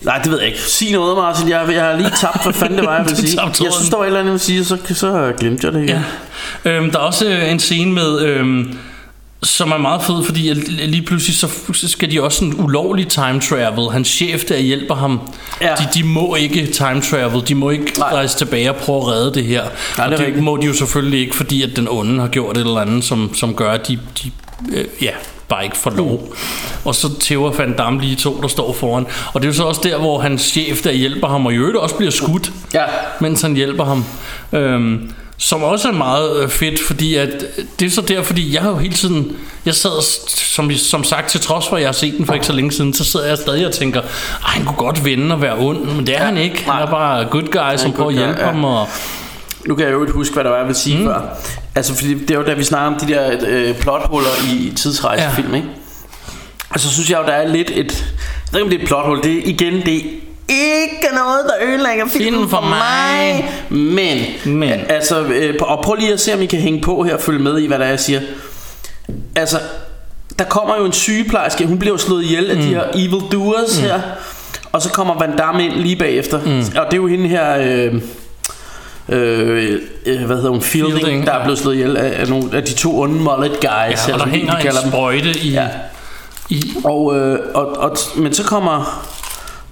[0.00, 0.60] Nej, det ved jeg ikke.
[0.60, 1.48] Sig noget, Martin.
[1.48, 3.42] Jeg, jeg har lige tabt, hvad fanden det var, jeg ville sige.
[3.42, 5.82] Jeg synes, der var et eller andet, jeg ville sige, så, så glemte jeg det
[5.82, 6.00] igen.
[6.64, 6.70] Ja.
[6.70, 8.78] Øhm, der er også øh, en scene med, øhm,
[9.42, 11.48] som er meget fed, fordi lige pludselig så
[11.88, 13.90] skal de også sådan ulovlig time travel.
[13.92, 15.20] Hans chef der hjælper ham.
[15.60, 15.74] Ja.
[15.74, 17.48] De, de må ikke time travel.
[17.48, 18.08] De må ikke Nej.
[18.12, 19.62] rejse tilbage og prøve at redde det her.
[19.62, 20.44] Nej, det og det rigtigt.
[20.44, 23.34] må de jo selvfølgelig ikke, fordi at den onde har gjort et eller andet, som,
[23.34, 24.30] som gør, at de, de
[24.74, 25.10] øh, ja,
[25.48, 26.20] bare ikke får lov.
[26.22, 26.36] Mm.
[26.84, 29.06] Og så tæver Van Damme lige to, der står foran.
[29.34, 31.56] Og det er jo så også der, hvor hans chef der hjælper ham, og i
[31.56, 32.84] øvrigt også bliver skudt Ja.
[33.20, 34.04] mens han hjælper ham.
[34.52, 37.28] Øhm, som også er meget øh, fedt, fordi at,
[37.80, 40.02] det er så der, fordi jeg har jo hele tiden, jeg sad,
[40.36, 42.72] som, som sagt, til trods for, at jeg har set den for ikke så længe
[42.72, 44.08] siden, så sidder jeg stadig og tænker, "Ej,
[44.44, 46.64] han kunne godt vinde og være ond, men det er ja, han ikke.
[46.70, 48.46] Han er bare good guy, som en prøver at hjælpe ja.
[48.46, 48.64] ham.
[48.64, 48.88] Og,
[49.66, 51.04] Nu kan jeg jo ikke huske, hvad der var, jeg ville sige mm.
[51.04, 51.20] før.
[51.74, 55.50] Altså, fordi det er jo da vi snakker om de der øh, plothuller i tidsrejsefilm,
[55.50, 55.56] Ja.
[55.56, 55.68] ikke?
[56.70, 57.76] Altså, synes jeg jo, der er lidt et...
[57.76, 59.22] Jeg ved ikke, om det er et plothul.
[59.22, 60.02] Det er igen, det
[60.48, 63.50] ikke noget, der ødelægger filmen Filmen for for mig.
[63.68, 64.24] Men,
[64.58, 64.80] Men.
[64.88, 67.38] altså, øh, og prøv lige at se, om I kan hænge på her og følge
[67.38, 68.20] med i, hvad der er, jeg siger.
[69.36, 69.58] Altså,
[70.38, 72.62] der kommer jo en sygeplejerske, hun bliver jo slået ihjel af mm.
[72.62, 73.84] de her evil doers mm.
[73.84, 74.00] her.
[74.72, 76.40] Og så kommer Van Damme ind lige bagefter.
[76.44, 76.58] Mm.
[76.58, 77.56] Og det er jo hende her...
[77.58, 77.94] Øh,
[79.08, 81.42] øh, øh, hvad hedder hun, Fielding, Fielding, der er ja.
[81.42, 84.26] blevet slået ihjel af, af, nogle, af de to onde mullet guys, ja, og der
[84.26, 85.68] hænger de en sprøjte i, Ja.
[86.48, 89.06] i Og, øh, og, og, men så kommer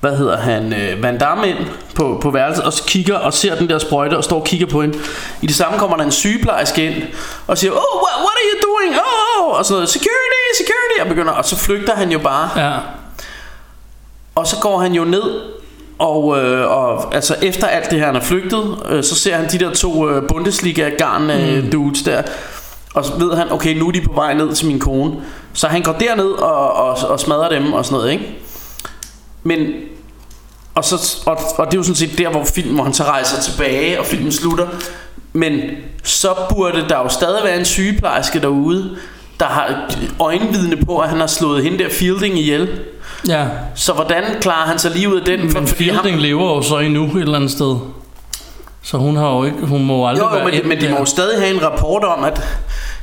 [0.05, 1.59] hvad hedder han, øh, Van Damme ind
[1.95, 4.67] på, på værelset og så kigger og ser den der sprøjte og står og kigger
[4.67, 4.99] på hende.
[5.43, 7.03] I det samme kommer der en sygeplejerske ind
[7.47, 8.95] og siger, oh, what, what are you doing?
[8.95, 12.51] Oh, oh, og sådan noget, security, security, og begynder, og så flygter han jo bare.
[12.57, 12.73] ja,
[14.35, 15.41] Og så går han jo ned
[15.99, 19.49] og, øh, og altså efter alt det her han er flygtet øh, Så ser han
[19.53, 22.23] de der to øh, Bundesliga garn øh, dudes der.
[22.95, 25.13] Og så ved han okay nu er de på vej ned til min kone.
[25.53, 28.39] Så han går derned og, og, og smadrer dem og sådan noget ikke?
[29.43, 29.59] Men
[30.75, 33.05] og, så, og, og det er jo sådan set der hvor filmen Hvor han så
[33.05, 34.67] rejser tilbage og filmen slutter
[35.33, 35.61] Men
[36.03, 38.97] så burde der jo stadig være en sygeplejerske derude
[39.41, 42.69] Der har øjenvidne på at han har slået hende der Fielding ihjel
[43.29, 43.47] ja.
[43.75, 45.41] så hvordan klarer han sig lige ud af den?
[45.53, 47.77] Men fordi Fielding lever jo så endnu et eller andet sted.
[48.87, 51.05] Så hun har jo ikke, hun må aldrig jo, jo, men, men de må jo
[51.05, 52.43] stadig have en rapport om, at,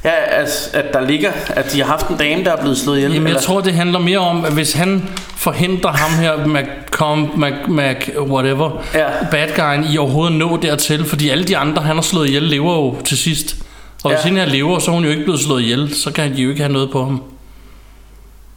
[0.04, 0.12] ja,
[0.42, 3.12] at, at der ligger, at de har haft en dame, der er blevet slået ihjel.
[3.14, 7.32] Jamen, jeg eller- tror, det handler mere om, at hvis han forhindrer ham her, McCom,
[7.38, 9.06] Mac, Mac, whatever, Ja.
[9.32, 12.74] bad guyen, i overhovedet nå dertil, fordi alle de andre, han har slået ihjel, lever
[12.76, 13.56] jo til sidst.
[14.04, 14.28] Og hvis Ja.
[14.30, 16.50] hende her lever, så er hun jo ikke blevet slået ihjel, så kan de jo
[16.50, 17.22] ikke have noget på ham.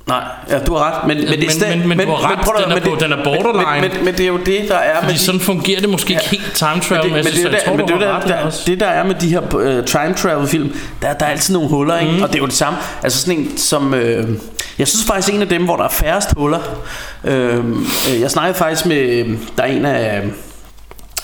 [0.06, 1.06] Nej, ja, du har ret.
[1.08, 2.74] Men, men, det er Men- stadig- men- men du har ret, prøv at- den er
[2.74, 3.80] men på- det- den er borderline.
[3.80, 6.10] Men, men, men, det er jo det, der er Fordi med sådan fungerer det måske
[6.12, 8.50] ikke helt time Men travel det, men det, tror, men det, er der, ret der,
[8.66, 11.68] det der er med de her uh, time travel film der, der er altid nogle
[11.68, 12.12] huller ikke?
[12.12, 12.22] Mm.
[12.22, 14.28] Og det er jo det samme Altså sådan en som øh,
[14.78, 16.60] Jeg synes faktisk en af dem hvor der er færrest huller
[17.24, 17.58] øh,
[18.14, 19.24] øh, Jeg snakkede faktisk med
[19.56, 20.22] Der er en af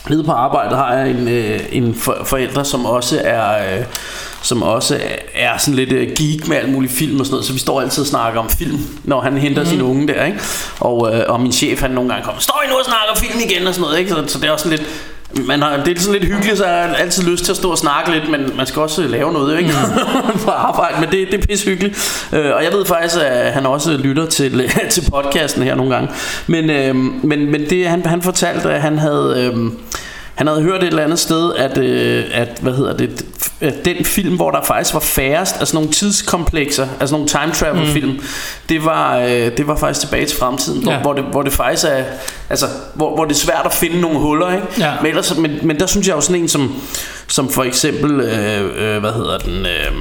[0.09, 3.85] Nede på arbejdet har jeg en, øh, en for, forældre Som også er øh,
[4.43, 5.01] som også
[5.35, 7.81] er sådan lidt øh, geek med alt muligt film og sådan noget, så vi står
[7.81, 9.69] altid og snakker om film, når han henter mm.
[9.69, 10.41] sin unge der, ikke?
[10.81, 13.17] Og, øh, og min chef han nogle gange kommer, står I nu og snakker om
[13.17, 14.11] film igen og sådan noget, ikke?
[14.11, 14.89] Så, så det er også sådan lidt,
[15.47, 17.71] man har, det er sådan lidt hyggeligt, så jeg har altid lyst til at stå
[17.71, 19.73] og snakke lidt, men man skal også lave noget, ikke?
[20.45, 22.29] på arbejde, men det, det er pisse hyggeligt.
[22.33, 26.09] Øh, og jeg ved faktisk, at han også lytter til, til podcasten her nogle gange.
[26.47, 29.53] Men, øh, men, men det, han, han fortalte, at han havde...
[29.55, 29.73] Øh,
[30.41, 33.25] han havde hørt et eller andet sted, at, øh, at hvad hedder det,
[33.61, 37.87] at den film, hvor der faktisk var færrest, altså nogle tidskomplekser, altså nogle time travel
[37.87, 38.23] film, mm.
[38.69, 41.01] det var øh, det var faktisk tilbage til fremtiden, hvor, Ja.
[41.01, 42.05] hvor, det, hvor det faktisk er,
[42.51, 44.67] altså hvor, hvor det er svært at finde nogle huller, ikke?
[44.79, 44.93] Ja.
[45.03, 46.75] Men, ellers, men, men der synes jeg jo sådan en som,
[47.29, 49.93] som for eksempel, øh, øh, hvad hedder den, øh,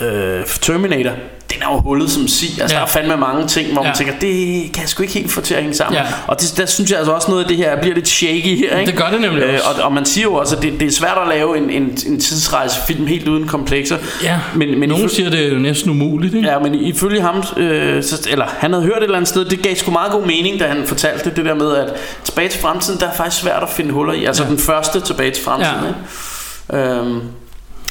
[0.00, 1.10] øh, Terminator,
[1.54, 2.48] den er jo hullet som sig.
[2.60, 2.80] Altså, Ja.
[2.80, 3.82] der er fandme mange ting, hvor.
[3.82, 3.88] Ja.
[3.88, 5.94] man tænker, det kan jeg sgu ikke helt få til at hænge sammen.
[5.96, 6.06] Ja.
[6.26, 8.78] Og det, der synes jeg altså også noget af det her bliver lidt shaky her,
[8.78, 8.90] ikke?
[8.92, 9.64] Det gør det nemlig også.
[9.78, 11.82] og, og man siger jo også, at det, det er svært at lave en, en,
[12.06, 13.98] en tidsrejsefilm helt uden komplekser.
[14.22, 16.48] Ja, men, men nogen siger, det er jo næsten umuligt, ikke?
[16.48, 19.62] Ja, men ifølge ham, øh, så, eller han havde hørt et eller andet sted, det
[19.62, 21.92] gav sgu meget god mening, da han fortalte det, det der med, at
[22.24, 24.24] tilbage til fremtiden, der er faktisk svært at finde huller i.
[24.24, 24.48] Altså ja.
[24.48, 25.74] den første tilbage til fremtiden,
[26.72, 26.78] Ja.
[26.78, 26.90] ikke?
[27.00, 27.20] Øhm.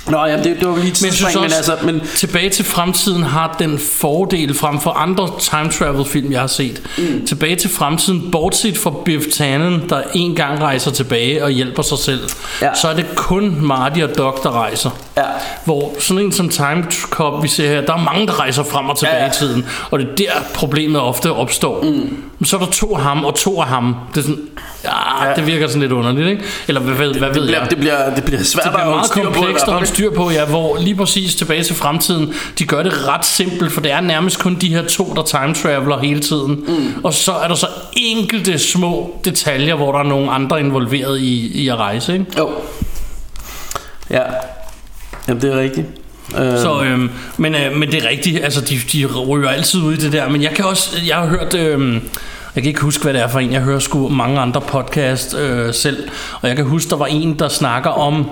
[0.08, 2.66] Nå, ja, det, det var lige Men synes tidsspring, også, men altså, men, Tilbage til
[2.66, 6.82] fremtiden har den fordel frem for andre time travel film, jeg har set.
[6.98, 7.26] Mm.
[7.28, 11.98] Tilbage til fremtiden, bortset fra Biff Tannen, der en gang rejser tilbage og hjælper sig
[11.98, 12.30] selv,
[12.62, 12.74] Ja.
[12.74, 14.90] så er det kun Marty og Doc, der rejser.
[15.18, 15.24] Ja.
[15.66, 18.90] Hvor sådan en som Time Cop, vi ser her, der er mange, der rejser frem
[18.90, 19.66] og tilbage Ja, ja, i tiden.
[19.92, 21.84] Og det er der, problemet ofte opstår.
[21.84, 22.24] Mm.
[22.40, 23.96] Men så er der to af ham og to af ham.
[24.16, 24.40] Det er sådan,
[24.84, 26.44] ja, det virker sådan lidt underligt, ikke?
[26.68, 27.70] Eller hvad, hvad, hvad det, ved bliver, jeg?
[27.70, 30.78] det, bliver, det bliver svært det bliver meget komplekst at holde styr på, ja, hvor
[30.78, 34.56] lige præcis tilbage til fremtiden, de gør det ret simpelt, for det er nærmest kun
[34.56, 36.64] de her to, der time traveler hele tiden.
[36.68, 36.94] Mm.
[37.04, 41.64] Og så er der så enkelte små detaljer, hvor der er nogle andre involveret i,
[41.64, 42.26] i at rejse, ikke?
[42.38, 42.50] Jo.
[44.10, 44.22] Ja.
[45.28, 45.88] Jamen, det er rigtigt.
[46.38, 49.94] Øh, Så, øhm, men, øh, men det er rigtigt, altså de, de ryger altid ud
[49.94, 52.02] i det der, men jeg kan også, jeg har hørt, øhm,
[52.56, 55.36] jeg kan ikke huske, hvad det er for en, jeg hører sgu mange andre podcast
[55.36, 56.10] øh, selv,
[56.42, 58.26] og jeg kan huske, der var en, der snakker om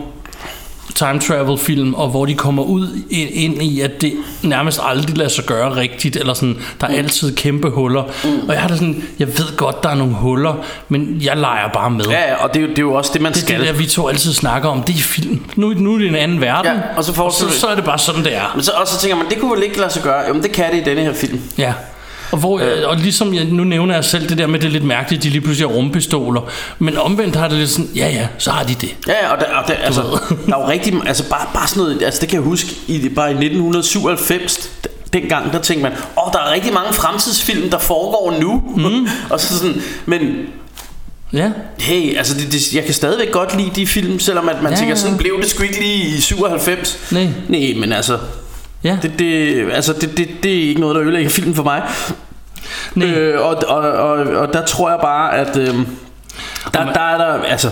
[0.95, 4.13] time travel film, og hvor de kommer ud ind i, at det
[4.43, 8.03] nærmest aldrig lader sig gøre rigtigt, eller sådan, der er altid kæmpe huller.
[8.23, 8.47] Mm.
[8.47, 10.53] Og jeg har det sådan, jeg ved godt, der er nogle huller,
[10.89, 12.05] men jeg leger bare med.
[12.05, 13.59] ja, og det, er jo- det er jo også det, man Det skal.
[13.59, 14.83] det der, vi to altid snakker om.
[14.83, 15.41] Det er film.
[15.55, 16.71] Nu, nu er det en anden verden.
[16.71, 18.51] Ja, og så forestiller så, så er det bare sådan, det er.
[18.55, 20.21] Men så, og så tænker man, det kunne vel ikke lade sig gøre?
[20.27, 21.41] Jamen, det kan det i denne her film.
[21.57, 21.73] Ja.
[22.31, 22.89] Og, hvor, øh.
[22.89, 25.29] og ligesom jeg, nu nævner jeg selv det der med, det er lidt mærkeligt, de
[25.29, 26.41] lige pludselig har rumpistoler.
[26.79, 28.95] Men omvendt har det lidt sådan, ja ja, så har de det.
[29.07, 30.01] Ja, og, der, og der, altså,
[30.45, 33.09] der er jo rigtig, altså bare, bare sådan noget, altså det kan jeg huske, i,
[33.09, 34.69] bare i 1997,
[35.13, 38.63] dengang, der tænkte man, åh, oh, der er rigtig mange fremtidsfilm, der foregår nu.
[38.75, 39.07] Mm.
[39.31, 40.21] og så sådan, men
[41.33, 41.51] Ja.
[41.79, 44.77] hey, altså det, det, jeg kan stadigvæk godt lide de film, selvom at man Ja,
[44.77, 46.99] tænker, sådan blev det sgu ikke lige i 97.
[47.11, 47.27] Nej.
[47.47, 48.17] Nej, men altså,
[48.83, 48.97] Ja.
[49.01, 51.83] det, det, altså det, det, det er ikke noget, der ødelægger filmen for mig.
[52.95, 53.07] Nej.
[53.07, 55.75] Øh, og, og, og, og der tror jeg bare, at øh,
[56.73, 57.69] der, der er der, altså,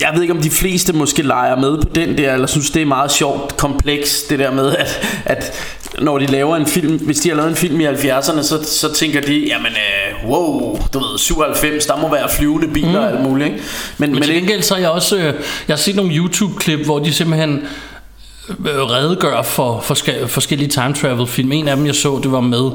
[0.00, 2.82] jeg ved ikke om de fleste måske leger med på den der, eller synes det
[2.82, 5.52] er meget sjovt, kompleks, det der med, at, at
[5.98, 8.94] når de laver en film, hvis de har lavet en film i 70'erne, så, så
[8.94, 12.96] tænker de, jamen, øh, wow, du ved, 97, der må være flyvende biler mm.
[12.96, 13.62] og alt muligt, ikke?
[13.98, 15.34] Men, Men men til gengæld så har jeg også, øh, jeg
[15.68, 17.66] har set nogle YouTube-klip, hvor de simpelthen
[18.48, 21.52] Øh, redegør for forske- forskellige time travel film.
[21.52, 22.70] En af dem jeg så, det var med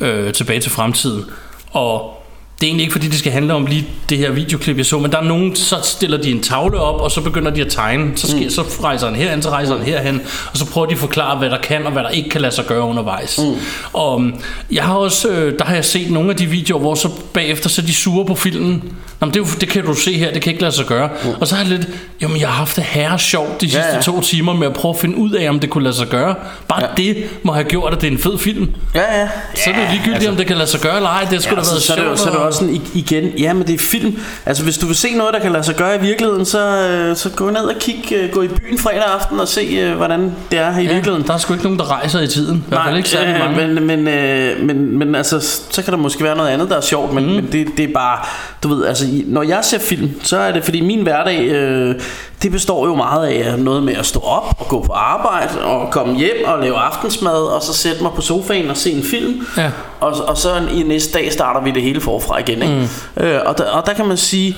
[0.00, 1.24] øh, tilbage til fremtiden.
[1.72, 2.21] Og
[2.62, 4.98] det er egentlig ikke fordi det skal handle om lige det her videoklip jeg så
[4.98, 7.68] Men der er nogen Så stiller de en tavle op Og så begynder de at
[7.68, 8.50] tegne Så, sker, mm.
[8.50, 10.20] så rejser han herhen Så rejser han herhen
[10.52, 12.54] Og så prøver de at forklare Hvad der kan og hvad der ikke kan lade
[12.54, 13.54] sig gøre undervejs mm.
[13.92, 14.34] Og um,
[14.72, 17.68] jeg har også øh, Der har jeg set nogle af de videoer Hvor så bagefter
[17.68, 18.82] Så de sure på filmen
[19.20, 20.86] Nå, men det, er jo- det kan du se her Det kan ikke lade sig
[20.86, 21.30] gøre mm.
[21.40, 21.88] Og så har jeg lidt
[22.20, 24.72] Jamen jeg har haft det herre sjovt De sidste Ja, ja, to timer Med at
[24.72, 26.34] prøve at finde ud af Om det kunne lade sig gøre
[26.68, 26.86] Bare ja.
[26.96, 29.28] det må have gjort At det er en fed film ja, ja.
[29.54, 31.42] Så er det jo ligegyldigt altså, Om det kan lade sig gøre eller ej Det
[31.42, 33.52] skulle Ja, da så, være jo- sjovt så er det og- også sådan igen, ja,
[33.52, 34.18] men det er film.
[34.46, 37.16] Altså hvis du vil se noget, der kan lade sig gøre i virkeligheden, så, øh,
[37.16, 40.32] så gå ned og kig, øh, gå i byen fredag aften og se, øh, hvordan
[40.50, 41.26] det er i Ja, virkeligheden.
[41.26, 42.56] der er sgu ikke nogen, der rejser i tiden.
[42.56, 43.68] I hvert fald ikke særlig øh, mange.
[43.74, 45.40] Men, men, øh, men, men altså,
[45.70, 47.30] så kan der måske være noget andet, der er sjovt, men, mm.
[47.32, 48.18] men det, det er bare,
[48.62, 51.94] du ved, altså, når jeg ser film, så er det, fordi min hverdag, øh,
[52.42, 55.90] det består jo meget af noget med at stå op og gå på arbejde, og
[55.92, 59.46] komme hjem og lave aftensmad, og så sætte mig på sofaen og se en film,
[59.56, 59.70] Ja.
[60.00, 62.88] og, og så i næste dag starter vi det hele forfra igen, ikke?
[63.16, 63.22] Mm.
[63.24, 64.56] Øh, og, der, og der kan man sige,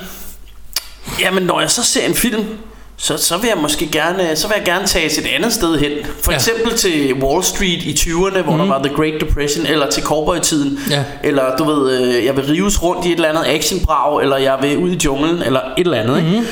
[1.21, 2.45] jamen når jeg så ser en film,
[2.97, 5.91] så, så vil jeg måske gerne, så vil jeg gerne tage et andet sted hen.
[6.23, 6.37] For Ja.
[6.37, 8.59] eksempel til Wall Street i 20'erne, hvor mm.
[8.59, 10.79] der var The Great Depression, eller til cowboy-tiden.
[10.91, 11.05] Ja.
[11.23, 14.59] Eller du ved, øh, jeg vil rives rundt i et eller andet actionbrag, eller jeg
[14.63, 16.17] vil ud i junglen, eller et eller andet.
[16.19, 16.43] Ikke?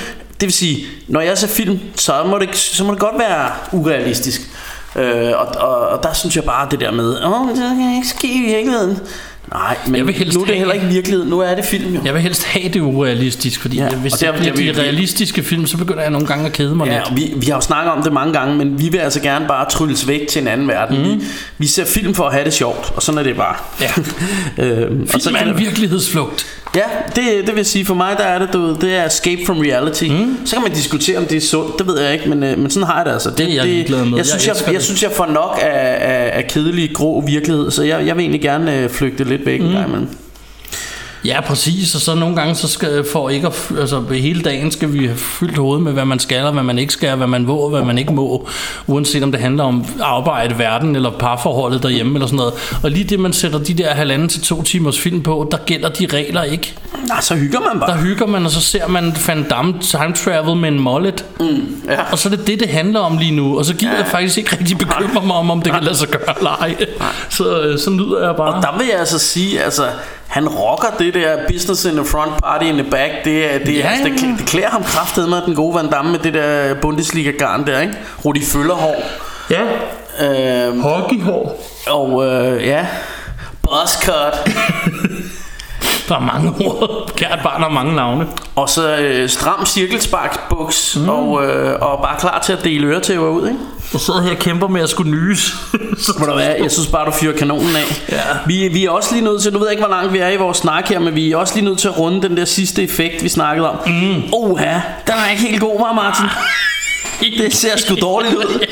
[0.41, 3.51] Det vil sige, når jeg ser film, så må det, så må det godt være
[3.72, 4.41] urealistisk.
[4.97, 8.09] Øh, og, og, og der synes jeg bare det der med, åh, det kan ikke
[8.09, 8.99] ske i virkeligheden.
[9.53, 11.24] Nej, men Jeg vil helst nu er det heller ikke virkelighed.
[11.24, 12.01] Nu er det film jo.
[12.05, 15.76] Jeg vil helst have det urealistisk, fordi Ja, hvis det bliver de realistiske film, så
[15.76, 17.16] begynder jeg nogle gange at kede mig Ja, lidt.
[17.16, 19.70] vi, vi har jo snakket om det mange gange, men vi vil altså gerne bare
[19.70, 20.99] trylles væk til en anden verden.
[20.99, 21.20] Mm.
[21.20, 21.24] Vi,
[21.59, 23.55] vi ser film for at have det sjovt, og sådan er det bare.
[23.80, 23.91] Ja.
[24.64, 26.47] øhm, og så Film er en virkelighedsflugt.
[26.77, 26.83] Ja,
[27.16, 29.59] det, det vil sige, for mig der er det, du ved, det er escape from
[29.59, 30.05] reality.
[30.05, 30.37] Mm.
[30.47, 32.70] Så kan man diskutere, om det er sundt, det ved jeg ikke, men, øh, men
[32.70, 33.31] sådan har jeg det altså.
[33.31, 34.16] Det, Det er jeg ligeglad med.
[34.16, 37.20] Jeg synes, Jeg jeg, jeg, jeg, synes, jeg får nok af, af, af kedelig, grå
[37.20, 39.66] virkelighed, så jeg, jeg vil egentlig gerne øh, flygte lidt væk mm.
[39.66, 40.09] en gang imellem.
[41.25, 41.95] Ja, præcis.
[41.95, 45.18] Og så nogle gange, så skal, for ikke at, altså hele dagen skal vi have
[45.18, 47.70] fyldt hovedet med, hvad man skal, og hvad man ikke skal, hvad man må, og
[47.70, 48.49] hvad man ikke må.
[48.87, 52.55] Uanset om det handler om arbejde, verden, eller parforholdet derhjemme, eller sådan noget.
[52.83, 55.89] Og lige det, man sætter de der halvanden til to timers film på, der gælder
[55.89, 56.75] de regler ikke.
[57.09, 57.91] Nej, så hygger man bare.
[57.91, 61.25] Der hygger man, og så ser man Van Damme time travel med en mullet.
[61.41, 61.47] Mm,
[61.89, 62.03] ja.
[62.12, 63.59] Og så er det det, det handler om lige nu.
[63.59, 63.99] Og så gider ja.
[63.99, 66.77] jeg faktisk ikke rigtig bekymre mig om, om det kan lade sig gøre eller ej.
[67.31, 68.55] Så, øh, så nyder jeg bare.
[68.55, 69.85] Og der vil jeg altså sige, altså,
[70.33, 73.11] han rocker det der business in the front, party in the back.
[73.24, 76.11] Det, er, det, Ja, altså, det, det klæder ham kraftet med den gode Van Damme
[76.11, 77.95] med det der Bundesliga-garn der, ikke?
[78.24, 78.95] Rudi Føllerhår.
[79.51, 79.61] Ja,
[80.20, 81.59] Øhm, hockeyhår.
[81.91, 82.87] og øh, ja,
[83.62, 84.35] buzzcut.
[86.09, 87.11] Der er mange ord.
[87.16, 88.26] Kært barn har mange navne.
[88.57, 90.96] og så øh, stram cirkelsparksbuks.
[90.96, 91.09] Mm.
[91.09, 93.59] Og, øh, og bare klar til at dele øretæver ud, ikke?
[93.92, 95.55] Jeg sidder her og kæmper med at skulle nys.
[96.18, 98.03] Ved du hvad, jeg synes bare, du fyrer kanonen af.
[98.12, 98.20] Ja.
[98.46, 100.28] Vi, vi er også lige nødt til, nu ved jeg ikke, hvor langt vi er
[100.28, 102.44] i vores snak her, men vi er også lige nødt til at runde den der
[102.44, 103.76] sidste effekt, vi snakkede om.
[103.86, 104.22] Mm.
[104.32, 104.72] Oha,
[105.07, 106.26] den er ikke helt god, var Martin.
[107.38, 108.59] Det ser sgu dårligt ud.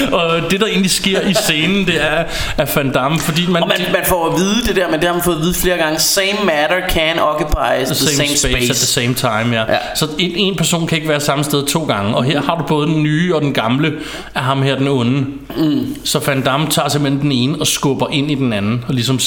[0.18, 2.24] og det der egentlig sker i scenen Det er
[2.56, 5.08] at Van Damme Fordi man, Og man, man får at vide det der, men det
[5.08, 5.98] har man fået at vide flere gange.
[5.98, 9.72] Same matter can occupy the, the same, space, space at the same time ja.
[9.72, 9.78] Ja.
[9.94, 12.64] Så en, en person kan ikke være samme sted to gange Og her har du
[12.64, 13.92] både den nye og den gamle
[14.34, 15.26] Af ham her den onde
[15.56, 15.96] mm.
[16.04, 19.20] Så Van Damme tager simpelthen den ene Og skubber ind i den anden og ligesom,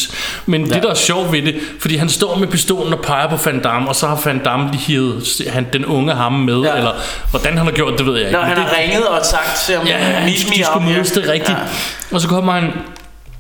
[0.46, 0.74] Men ja.
[0.74, 3.60] det der er sjovt ved det Fordi han står med pistolen og peger på Van
[3.60, 6.76] Damme Og så har Van Damme lige hivet han, den unge ham med Ja.
[6.76, 6.92] Eller
[7.30, 9.62] hvordan han har gjort det ved jeg ikke Når han det, har ringet og sagt
[9.66, 9.98] til ham, Ja,
[10.28, 11.58] de up skulle mødes, det rigtigt.
[11.58, 11.64] Ja.
[12.12, 12.72] Og så kommer han...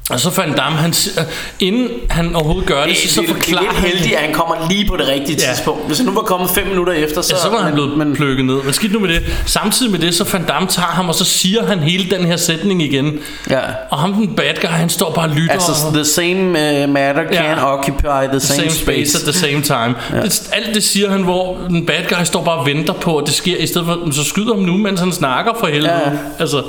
[0.10, 0.89] Og så fandt Damme, han,
[1.20, 1.24] øh,
[1.60, 4.16] inden han overhovedet gør det, Det, så, det, så det, er forklarer lidt han heldigt,
[4.16, 5.53] at han kommer lige på det rigtige Ja.
[5.53, 5.88] tidspunkt.
[5.88, 8.16] Hvis han nu var kommet 5 minutter efter, så, Ja, så var han blevet men,
[8.16, 8.64] plukket ned.
[8.64, 9.24] Men skidt nu med det.
[9.45, 12.38] Samtidig med det, så Van Damme tager ham, og så siger han hele den her
[12.38, 13.20] sætning igen.
[13.49, 13.60] Ja.
[13.91, 15.53] Og ham, den bad guy, han står bare og lytter.
[15.53, 16.41] Altså, og, the same
[16.84, 17.74] uh, matter can Ja.
[17.78, 19.95] occupy the, the same space at the same time.
[20.14, 20.22] Ja.
[20.22, 23.26] Det, alt det siger han, hvor den bad guy står bare og venter på, at
[23.28, 25.93] det sker, i stedet for, så skyder ham nu, mens han snakker for helvede.
[25.93, 26.10] Ja.
[26.39, 26.64] Altså,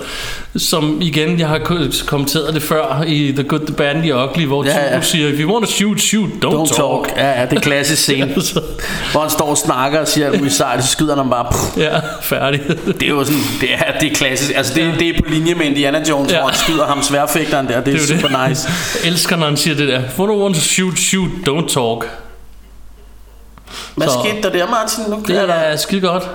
[0.56, 1.74] som igen, jeg har ko-
[2.06, 4.94] kommenteret det før i The Good, The Bad and The Ugly, hvor Ja, ja, ja.
[4.94, 5.00] ja.
[5.00, 7.06] siger, if you want to shoot, shoot, don't, Don't talk.
[7.06, 7.16] talk.
[7.16, 8.32] Ja, ja, det er klassisk scene.
[8.34, 8.60] Altså,
[9.12, 11.46] hvor han står og snakker og siger muligt sejt, så skyder han bare.
[11.52, 12.60] Pff, ja, færdig.
[12.86, 14.52] Det er jo sådan, det er, det er klassisk.
[14.56, 16.38] Altså, det, det er på linje med Indiana Jones, Ja.
[16.40, 17.80] hvor han skyder ham sværfægteren der.
[17.80, 18.48] Det er, Det er super det.
[18.48, 18.68] nice.
[19.04, 19.98] Jeg elsker, når han siger det der.
[20.04, 22.08] If you want to shoot, shoot, don't talk.
[23.94, 25.04] Hvad Så- skete der der, Martin?
[25.08, 26.28] Nu Det er er skide godt.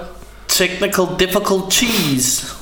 [0.48, 2.56] technical difficulties.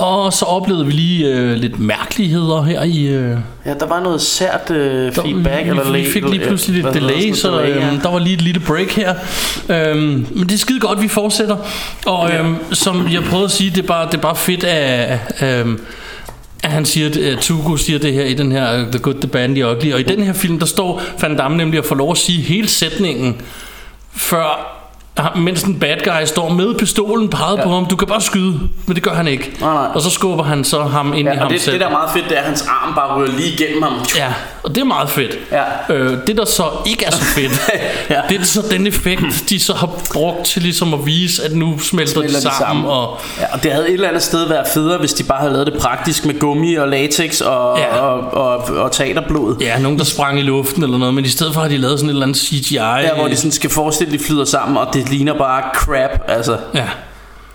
[0.00, 3.06] Og så oplevede vi lige øh, lidt mærkeligheder her i...
[3.06, 3.36] Øh,
[3.66, 5.64] Ja, der var noget sært øh, der, feedback.
[5.64, 7.68] vi, eller vi, fik lige pludselig lidt delay, så ja.
[7.68, 9.14] øhm, der var lige et lille break her.
[9.68, 11.56] Øhm, men det er skide godt, vi fortsætter.
[12.06, 15.18] Og øhm, som jeg prøvede at sige, det er bare, det er bare fedt, at...
[15.42, 15.80] Øhm,
[16.64, 19.28] at han siger, at Tugo siger det her i den her øh, The Good, The
[19.28, 19.92] Bad, The Ugly.
[19.92, 22.42] Og i den her film, der står Van Damme nemlig at få lov at sige
[22.42, 23.40] hele sætningen,
[24.12, 24.79] før
[25.36, 27.62] mens den bad guy står med pistolen peget ja.
[27.62, 27.86] på ham.
[27.86, 29.56] Du kan bare skyde, men det gør han ikke.
[29.60, 29.88] Nej, nej.
[29.94, 31.72] Og så skubber han så ham ind i Ja, ham og det, selv.
[31.72, 33.92] det, der er meget fedt, det er, at hans arm bare ryger lige igennem ham.
[34.16, 34.32] Ja,
[34.62, 35.38] og det er meget fedt.
[35.52, 35.94] Ja.
[35.94, 37.60] Øh, det der så ikke er så fedt,
[38.10, 38.20] Ja.
[38.28, 41.78] det er så den effekt, de så har brugt til ligesom at vise, at nu
[41.78, 42.58] smelter, Smelter de de sammen.
[42.58, 42.84] sammen.
[42.86, 45.52] Og, Ja, og det havde et eller andet sted været federe, hvis de bare havde
[45.52, 47.96] lavet det praktisk med gummi og latex og, ja.
[47.96, 48.00] Ja.
[48.00, 49.56] og, og, og teaterblod.
[49.60, 51.98] ja, nogen der sprang i luften eller noget, men i stedet for har de lavet
[51.98, 52.74] sådan et eller andet CGI.
[52.74, 56.20] Ja, hvor de sådan skal forestille, at de flyder sammen, og det ligner bare crap.
[56.28, 56.84] Altså, Ja,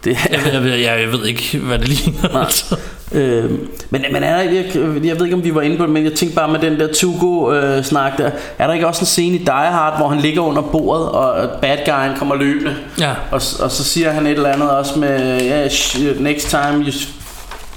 [0.06, 2.38] det, jeg, ved- jeg, ved, jeg, ved ikke, hvad det ligner.
[2.40, 2.76] Altså.
[3.12, 3.52] øh,
[3.90, 4.66] men, men er der, jeg,
[5.04, 6.80] jeg ved ikke, om vi var inde på det, men jeg tænkte bare med den
[6.80, 8.32] der Tugo-snak der.
[8.60, 11.50] Er der ikke også en scene i Die Hard, hvor han ligger under bordet, og
[11.62, 12.76] bad guyen kommer løbende?
[13.00, 13.10] Ja.
[13.32, 16.92] Og, og så siger han et eller andet også med, sh- next time you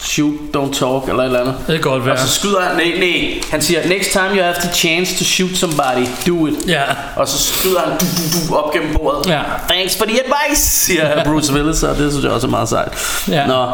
[0.00, 1.54] shoot, don't talk, eller et eller andet.
[1.66, 2.14] Det kan godt være.
[2.14, 5.24] Og så skyder han, nej, nej, han siger, next time you have the chance to
[5.24, 6.54] shoot somebody, do it.
[6.68, 6.82] Ja,
[7.16, 9.30] Og så skyder han du, du, du, op gennem bordet.
[9.30, 9.40] Ja.
[9.68, 12.92] Thanks for the advice, siger Bruce Willis, og det synes jeg også er meget sejt.
[13.28, 13.46] Ja.
[13.46, 13.66] Nå,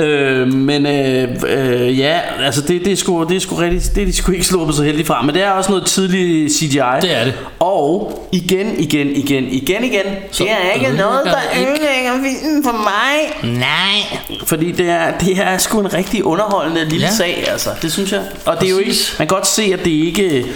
[0.00, 4.02] øh, men øh, øh, ja, altså det, det, er sgu, det er sgu rigtig, det
[4.02, 6.66] er de sgu ikke sluppet så heldigt fra, men det er også noget tidligt CGI.
[7.02, 7.34] Det er det.
[7.60, 12.72] Og igen, igen, igen, igen, igen, Så det er ikke noget, der ødelægger filmen for
[12.72, 13.52] mig.
[13.58, 14.18] Nej.
[14.46, 17.12] Fordi det er, det er sgu en rigtig underholdende lille ja.
[17.16, 17.70] Sag, altså.
[17.82, 18.22] Det synes jeg.
[18.46, 20.46] Og det er jo ikke, man kan godt se, at det ikke...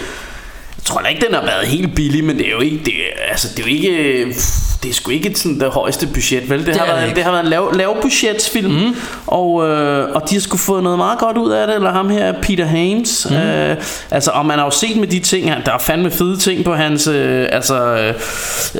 [0.85, 3.31] tror heller ikke, den har været helt billig, men det er jo ikke, det, er-
[3.31, 4.35] altså, det er jo ikke,
[4.83, 6.59] det er sgu ikke sådan det højeste budget, vel?
[6.59, 7.15] Det, Det har, det været, ikke.
[7.15, 8.95] det har været en lav, lav budgetsfilm, mm.
[9.27, 12.09] og, øh, og de har sgu fået noget meget godt ud af det, eller ham
[12.09, 13.27] her, Peter Haynes.
[13.29, 13.35] Mm.
[13.35, 13.75] Øh,
[14.11, 16.63] altså, og man har jo set med de ting, han- der er fandme fede ting
[16.65, 18.13] på hans, øh, altså,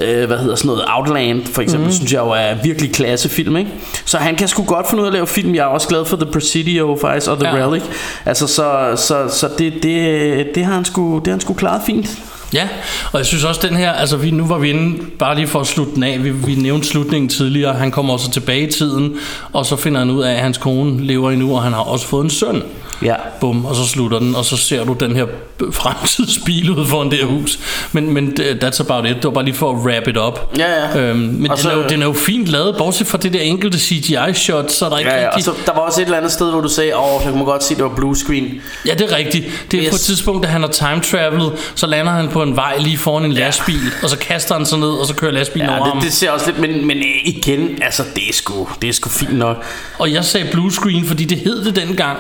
[0.01, 1.93] øh, hvad hedder sådan noget, Outland, for eksempel, mm.
[1.93, 3.71] synes jeg jo er virkelig klassefilm, ikke?
[4.05, 5.55] Så han kan sgu godt finde ud af at lave film.
[5.55, 7.67] Jeg er også glad for The Presidio, faktisk, og The ja.
[7.67, 7.83] Relic.
[8.25, 11.81] Altså, så, så, så det, det, det, har han sgu, det har han sgu klaret
[11.85, 12.09] fint.
[12.53, 12.67] Ja,
[13.11, 15.59] og jeg synes også den her, altså vi, nu var vi inde, bare lige for
[15.59, 19.15] at slutte den af, vi, vi nævnte slutningen tidligere, han kommer også tilbage i tiden,
[19.53, 22.07] og så finder han ud af, at hans kone lever endnu, og han har også
[22.07, 22.63] fået en søn.
[23.01, 23.15] Ja.
[23.41, 25.25] Bum, og så slutter den, og så ser du den her
[25.71, 27.59] fremtidsbil ud foran det her hus.
[27.91, 29.15] Men, men that's about it.
[29.15, 30.39] Det var bare lige for at wrap it up.
[30.57, 30.99] Ja, ja.
[30.99, 33.33] Øhm, men Og den, så- er jo, den er jo fint lavet, bortset fra det
[33.33, 35.53] der enkelte CGI-shot, så er der ikke Ja, ja, og rigtig...
[35.53, 37.45] så der var også et eller andet sted, hvor du sagde, åh, oh, kan man
[37.45, 38.61] godt se, det var blue screen.
[38.87, 39.45] Ja, det er rigtigt.
[39.71, 39.89] Det er Yes.
[39.89, 42.97] på et tidspunkt, da han har time travelet, så lander han på en vej lige
[42.97, 45.85] foran en lastbil, og så kaster han sig ned, og så kører lastbilen Ja, over
[45.87, 45.97] ham.
[45.97, 48.93] det, det ser også lidt, men, men øh, igen, altså, det er sgu, det er
[48.93, 49.57] sgu fint nok.
[49.99, 52.17] Og jeg sagde blue screen, fordi det hed det dengang.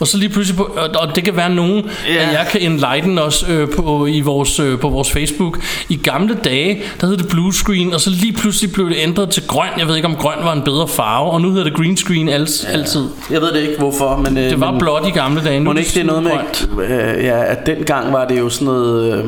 [0.00, 2.14] Og så lige pludselig, på, og, det kan være nogen, Ja.
[2.14, 5.58] at jeg kan enlighten os øh, på, i vores, øh, på vores Facebook.
[5.88, 9.30] I gamle dage, der hed det blue screen, og så lige pludselig blev det ændret
[9.30, 9.68] til grøn.
[9.78, 12.28] Jeg ved ikke, om grøn var en bedre farve, og nu hedder det green screen
[12.28, 12.68] alt, ja.
[12.72, 13.04] altid.
[13.30, 14.38] Jeg ved det ikke, hvorfor, men...
[14.38, 16.22] øh, Det var men, blåt i gamle dage, nu Må er ikke det er noget
[16.22, 16.68] med, grønt.
[16.90, 19.14] øh, ja, at dengang var det jo sådan noget...
[19.18, 19.24] Øh,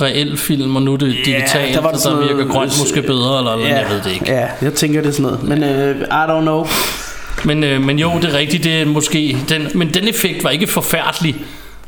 [0.00, 2.72] Reel film, og nu er det digitalt, der var der, det der sådan virker grønt
[2.80, 4.24] måske bedre, eller, eller ja, jeg ved det ikke.
[4.32, 6.66] Ja, jeg tænker det er sådan noget, men øh, I don't know.
[7.46, 9.36] Men, øh, men jo, det er rigtigt, det er måske...
[9.48, 11.36] Den, men den effekt var ikke forfærdelig.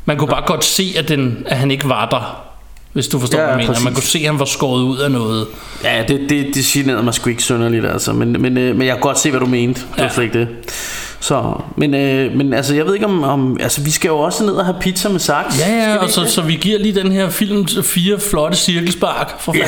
[0.05, 2.45] Man kunne bare godt se, at, den, at han ikke var der.
[2.93, 3.67] Hvis du forstår, Ja, hvad jeg mener.
[3.67, 3.83] præcis.
[3.83, 5.47] Man kunne se, at han var skåret ud af noget.
[5.83, 8.13] Ja, det, det, det generede mig sgu ikke sønderligt, altså.
[8.13, 9.81] Men, men, øh, men jeg kan godt se, hvad du mente.
[9.95, 10.09] Det Ja.
[10.09, 10.47] slet ikke det.
[11.19, 13.57] Så, men, øh, men altså, jeg ved ikke om, om...
[13.61, 15.59] Altså, vi skal jo også ned og have pizza med saks.
[15.59, 19.53] Ja, ja, og så, så vi giver lige den her film fire flotte cirkelspark for
[19.57, 19.65] Ja,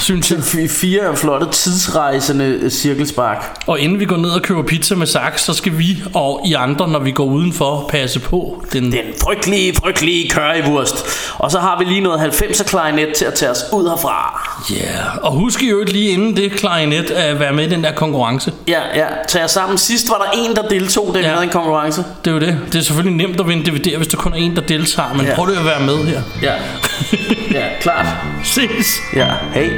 [0.00, 0.38] synes jeg.
[0.70, 3.60] Fire flotte tidsrejsende cirkelspark.
[3.66, 6.52] Og inden vi går ned og køber pizza med saks, så skal vi og I
[6.52, 8.92] andre, når vi går udenfor, passe på den...
[8.92, 11.04] Den frygtelige, frygtelige currywurst.
[11.38, 14.48] Og så har vi lige noget 90'er klarinet til at tage os ud herfra.
[14.70, 15.18] Ja, yeah.
[15.22, 18.52] og husk i øvrigt lige inden det klarinet at være med i den der konkurrence.
[18.68, 19.06] Ja, ja.
[19.28, 19.78] Tag os sammen.
[19.78, 21.30] Sidst var der en, der deltog, da vi Ja.
[21.30, 22.04] havde en konkurrence.
[22.24, 22.58] Det er jo det.
[22.72, 25.26] Det er selvfølgelig nemt at vinde DVD, hvis der kun er en, der deltager, men
[25.26, 25.34] Ja.
[25.34, 26.20] prøv lige at være med her.
[26.42, 26.52] Ja.
[27.58, 28.06] ja, klart.
[28.44, 28.86] Ses!
[29.16, 29.70] Ja, hej.